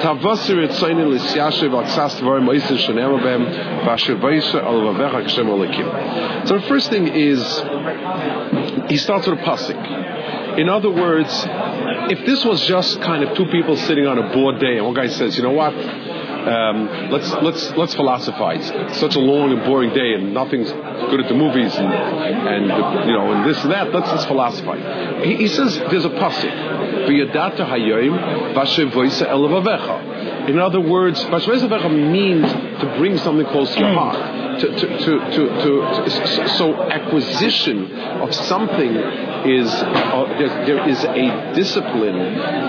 Tavasir. 0.00 0.60
So 6.46 6.58
the 6.58 6.66
first 6.68 6.90
thing 6.90 7.08
is 7.08 7.62
he 8.90 8.96
starts 8.96 9.26
with 9.26 9.38
a 9.38 9.42
pasuk. 9.42 10.58
In 10.58 10.68
other 10.68 10.90
words, 10.90 11.46
if 12.10 12.26
this 12.26 12.44
was 12.44 12.66
just 12.66 13.00
kind 13.02 13.22
of 13.22 13.36
two 13.36 13.46
people 13.46 13.76
sitting 13.76 14.06
on 14.06 14.18
a 14.18 14.32
bored 14.34 14.58
day, 14.60 14.76
and 14.76 14.84
one 14.84 14.94
guy 14.94 15.06
says, 15.06 15.36
"You 15.36 15.44
know 15.44 15.52
what? 15.52 15.74
Um, 16.48 17.10
let's 17.10 17.30
let's 17.32 17.70
let's 17.72 17.94
philosophize. 17.94 18.70
It's 18.70 18.98
such 18.98 19.16
a 19.16 19.20
long 19.20 19.52
and 19.52 19.64
boring 19.64 19.92
day, 19.92 20.14
and 20.14 20.32
nothing's 20.32 20.70
good 20.70 21.20
at 21.20 21.28
the 21.28 21.34
movies, 21.34 21.74
and 21.76 21.92
and 21.92 22.64
you 23.06 23.12
know, 23.12 23.32
and 23.32 23.48
this 23.48 23.62
and 23.62 23.72
that. 23.72 23.92
Let's 23.92 24.10
just 24.10 24.26
philosophize." 24.26 25.24
He, 25.24 25.36
he 25.36 25.48
says 25.48 25.76
there's 25.90 26.04
a 26.04 26.10
pasuk. 26.10 26.70
In 30.48 30.58
other 30.58 30.80
words, 30.80 31.24
means 32.12 32.52
to 32.52 32.94
bring 32.98 33.18
something 33.18 33.46
close 33.46 33.72
to 33.74 33.80
your 33.80 33.92
heart 34.00 34.39
to, 34.60 34.68
to, 34.78 34.98
to, 34.98 35.18
to, 35.30 36.48
so 36.56 36.82
acquisition 36.82 37.90
of 37.92 38.34
something 38.34 38.94
is 39.46 39.72
uh, 39.72 40.24
there, 40.38 40.66
there 40.66 40.88
is 40.88 41.02
a 41.04 41.52
discipline 41.54 42.14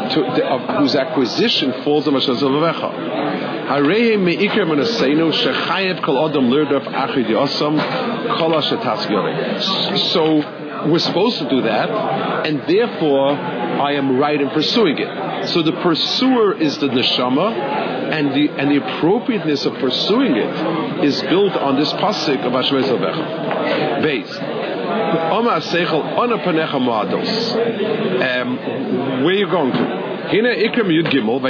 to, 0.10 0.45
of, 0.45 0.77
whose 0.77 0.95
acquisition 0.95 1.84
falls 1.84 2.08
on 2.08 2.13
Hashem 2.13 2.36
So 10.12 10.41
we're 10.89 10.99
supposed 10.99 11.39
to 11.39 11.49
do 11.49 11.62
that, 11.62 11.89
and 12.47 12.62
therefore 12.67 13.32
I 13.32 13.93
am 13.93 14.17
right 14.17 14.39
in 14.39 14.49
pursuing 14.49 14.97
it. 14.97 15.47
So 15.49 15.62
the 15.62 15.73
pursuer 15.73 16.60
is 16.60 16.77
the 16.77 16.88
neshama, 16.88 18.00
and 18.12 18.34
the 18.34 18.50
and 18.50 18.71
the 18.71 18.78
appropriateness 18.78 19.65
of 19.65 19.74
pursuing 19.76 20.36
it 20.36 21.06
is 21.06 21.21
built 21.24 21.54
on 21.54 21.78
this 21.80 21.91
pasuk 21.93 22.45
of 22.45 22.52
Hashem 22.54 22.84
Zavecha. 22.84 24.02
Base. 24.04 24.38
Oma 25.32 25.62
Seichel 25.62 26.17
Ona 26.17 26.38
Panecha 26.39 26.80
Moados. 26.80 27.32
Um, 28.41 29.24
where 29.24 29.34
you 29.34 29.50
going 29.50 29.71
to? 29.71 30.02
Hina 30.32 30.50
Ikrim 30.50 30.89
Yud 30.89 31.08
Gimel. 31.12 31.41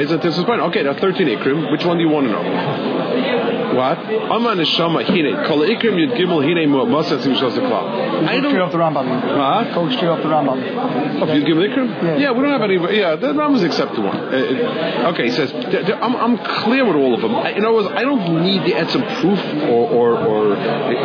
Okay, 0.70 0.86
are 0.86 1.00
13 1.00 1.28
Ikrim. 1.28 1.72
Which 1.72 1.86
one 1.86 1.98
do 1.98 2.04
you 2.04 2.10
want 2.10 2.28
to 2.28 2.32
know? 2.32 3.61
What? 3.76 3.98
Ama 4.00 4.56
Neshama 4.56 5.04
Hine. 5.04 5.46
Kol 5.48 5.60
Ikrim 5.60 5.96
Yud 5.96 6.18
Gimel 6.18 6.42
Hine 6.44 6.68
Mosas 6.68 7.26
Mishos 7.26 7.58
Akla. 7.58 8.28
I 8.28 8.40
Go 8.42 8.50
straight 8.50 8.62
off 8.62 8.72
don't. 8.72 8.94
the 8.94 9.00
Rambam. 9.00 9.22
Huh? 9.22 9.92
Straight 9.92 10.10
off 10.10 10.22
the 10.22 10.30
Rambam. 10.30 11.22
Of 11.22 11.30
Yud 11.30 11.46
Gimel 11.48 11.68
Ikrim? 11.70 12.20
Yeah. 12.20 12.32
we 12.32 12.42
don't 12.42 12.52
have 12.52 12.62
any. 12.62 12.76
Yeah, 12.98 13.16
the 13.16 13.28
Rambam's 13.28 13.64
accept 13.64 13.98
one. 13.98 14.08
Uh, 14.18 14.30
it- 14.32 15.06
okay, 15.14 15.24
he 15.26 15.32
says, 15.32 15.52
I'm, 16.02 16.16
I'm 16.16 16.38
clear 16.64 16.86
with 16.86 16.96
all 16.96 17.14
of 17.16 17.22
them. 17.22 17.36
I, 17.36 17.52
in 17.52 17.64
other 17.66 17.74
words, 17.74 17.90
I 17.94 18.04
don't 18.04 18.44
need 18.44 18.66
to 18.66 18.74
add 18.78 18.90
some 18.92 19.04
proof 19.22 19.40
or, 19.70 19.90
or, 19.90 20.18
or 20.18 20.56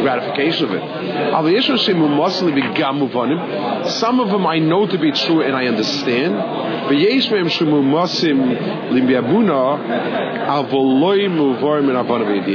ratification 0.05 0.65
of 0.67 0.73
it. 0.73 0.83
Aber 0.83 1.51
yesh 1.51 1.67
Hashem 1.69 1.97
u'masli 1.97 2.53
b'gam 2.53 3.09
uvanim. 3.09 3.87
Some 3.91 4.21
of 4.21 4.29
them 4.31 4.47
I 4.47 4.59
know 4.59 4.87
to 4.87 4.99
be 4.99 5.13
true 5.13 5.43
and 5.43 5.55
I 5.57 5.67
understand. 5.67 6.35
V'yesh 6.87 7.27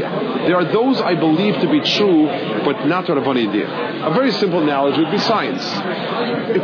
v'yediyah. 0.02 0.48
There 0.48 0.56
are 0.56 0.66
those 0.66 1.00
I 1.02 1.16
believe 1.16 1.56
to 1.62 1.70
be 1.70 1.82
true, 1.82 2.26
but 2.64 2.86
not 2.88 3.06
to 3.08 3.14
avana 3.14 3.48
v'yediyah. 3.48 4.12
A 4.12 4.14
very 4.14 4.32
simple 4.32 4.62
analogy 4.62 5.02
would 5.02 5.12
be 5.12 5.20
science. 5.20 5.64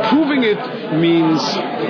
Proving 0.10 0.43
it 0.43 0.93
means 0.93 1.41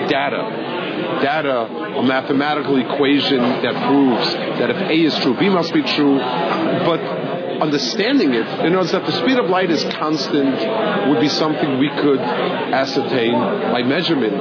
data 0.09 0.75
data, 1.21 1.61
a 1.97 2.03
mathematical 2.03 2.77
equation 2.77 3.39
that 3.39 3.75
proves 3.87 4.33
that 4.59 4.69
if 4.69 4.77
A 4.77 4.93
is 4.93 5.17
true, 5.19 5.37
B 5.37 5.49
must 5.49 5.73
be 5.73 5.81
true. 5.81 6.17
But 6.17 7.01
understanding 7.61 8.33
it, 8.33 8.47
in 8.47 8.67
other 8.67 8.77
words, 8.77 8.91
that 8.91 9.05
the 9.05 9.11
speed 9.11 9.37
of 9.37 9.49
light 9.49 9.71
is 9.71 9.83
constant 9.95 11.09
would 11.09 11.19
be 11.19 11.29
something 11.29 11.77
we 11.79 11.89
could 11.89 12.19
ascertain 12.19 13.33
by 13.33 13.83
measurement 13.83 14.37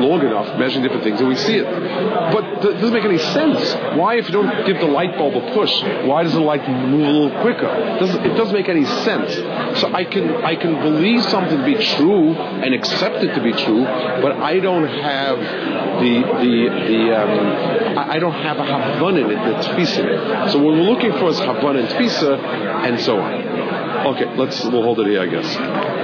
long 0.00 0.20
enough, 0.20 0.58
measuring 0.58 0.82
different 0.82 1.04
things, 1.04 1.20
and 1.20 1.28
we 1.28 1.36
see 1.36 1.56
it. 1.56 1.64
But 1.64 2.44
it 2.64 2.80
doesn't 2.80 2.92
make 2.92 3.04
any 3.04 3.18
sense. 3.18 3.74
Why, 3.96 4.16
if 4.16 4.26
you 4.26 4.32
don't 4.32 4.66
give 4.66 4.78
the 4.78 4.86
light 4.86 5.16
bulb 5.16 5.34
a 5.34 5.52
push, 5.52 5.72
why 6.06 6.22
does 6.22 6.32
the 6.32 6.40
light 6.40 6.68
move 6.68 7.06
a 7.06 7.10
little 7.10 7.42
quicker? 7.42 7.66
It 7.66 8.00
doesn't, 8.00 8.26
it 8.26 8.34
doesn't 8.34 8.54
make 8.54 8.68
any 8.68 8.84
sense. 8.84 9.34
So 9.80 9.92
I 9.92 10.04
can 10.04 10.44
I 10.44 10.56
can 10.56 10.74
believe 10.80 11.22
something 11.24 11.58
to 11.58 11.64
be 11.64 11.76
true 11.96 12.34
and 12.34 12.74
accept 12.74 13.22
it 13.22 13.34
to 13.34 13.42
be 13.42 13.52
true, 13.52 13.84
but 13.84 14.32
I 14.32 14.58
don't 14.60 14.86
have 14.86 15.38
the 16.02 16.14
the 16.42 16.54
the 16.88 17.16
um, 17.16 17.87
I 18.06 18.18
don't 18.18 18.32
have 18.32 18.58
a 18.58 18.64
havana 18.64 19.20
in 19.20 19.30
it, 19.30 19.34
the 19.34 19.68
tfisa. 19.68 20.50
So 20.50 20.58
what 20.58 20.74
we're 20.74 20.82
looking 20.82 21.12
for 21.12 21.28
is 21.30 21.38
havana 21.38 21.80
and 21.80 21.88
tfisa, 21.88 22.38
and 22.86 23.00
so 23.00 23.18
on. 23.18 24.14
Okay, 24.14 24.36
let's 24.36 24.64
we'll 24.64 24.82
hold 24.82 25.00
it 25.00 25.06
here, 25.06 25.22
I 25.22 25.26
guess. 25.26 25.97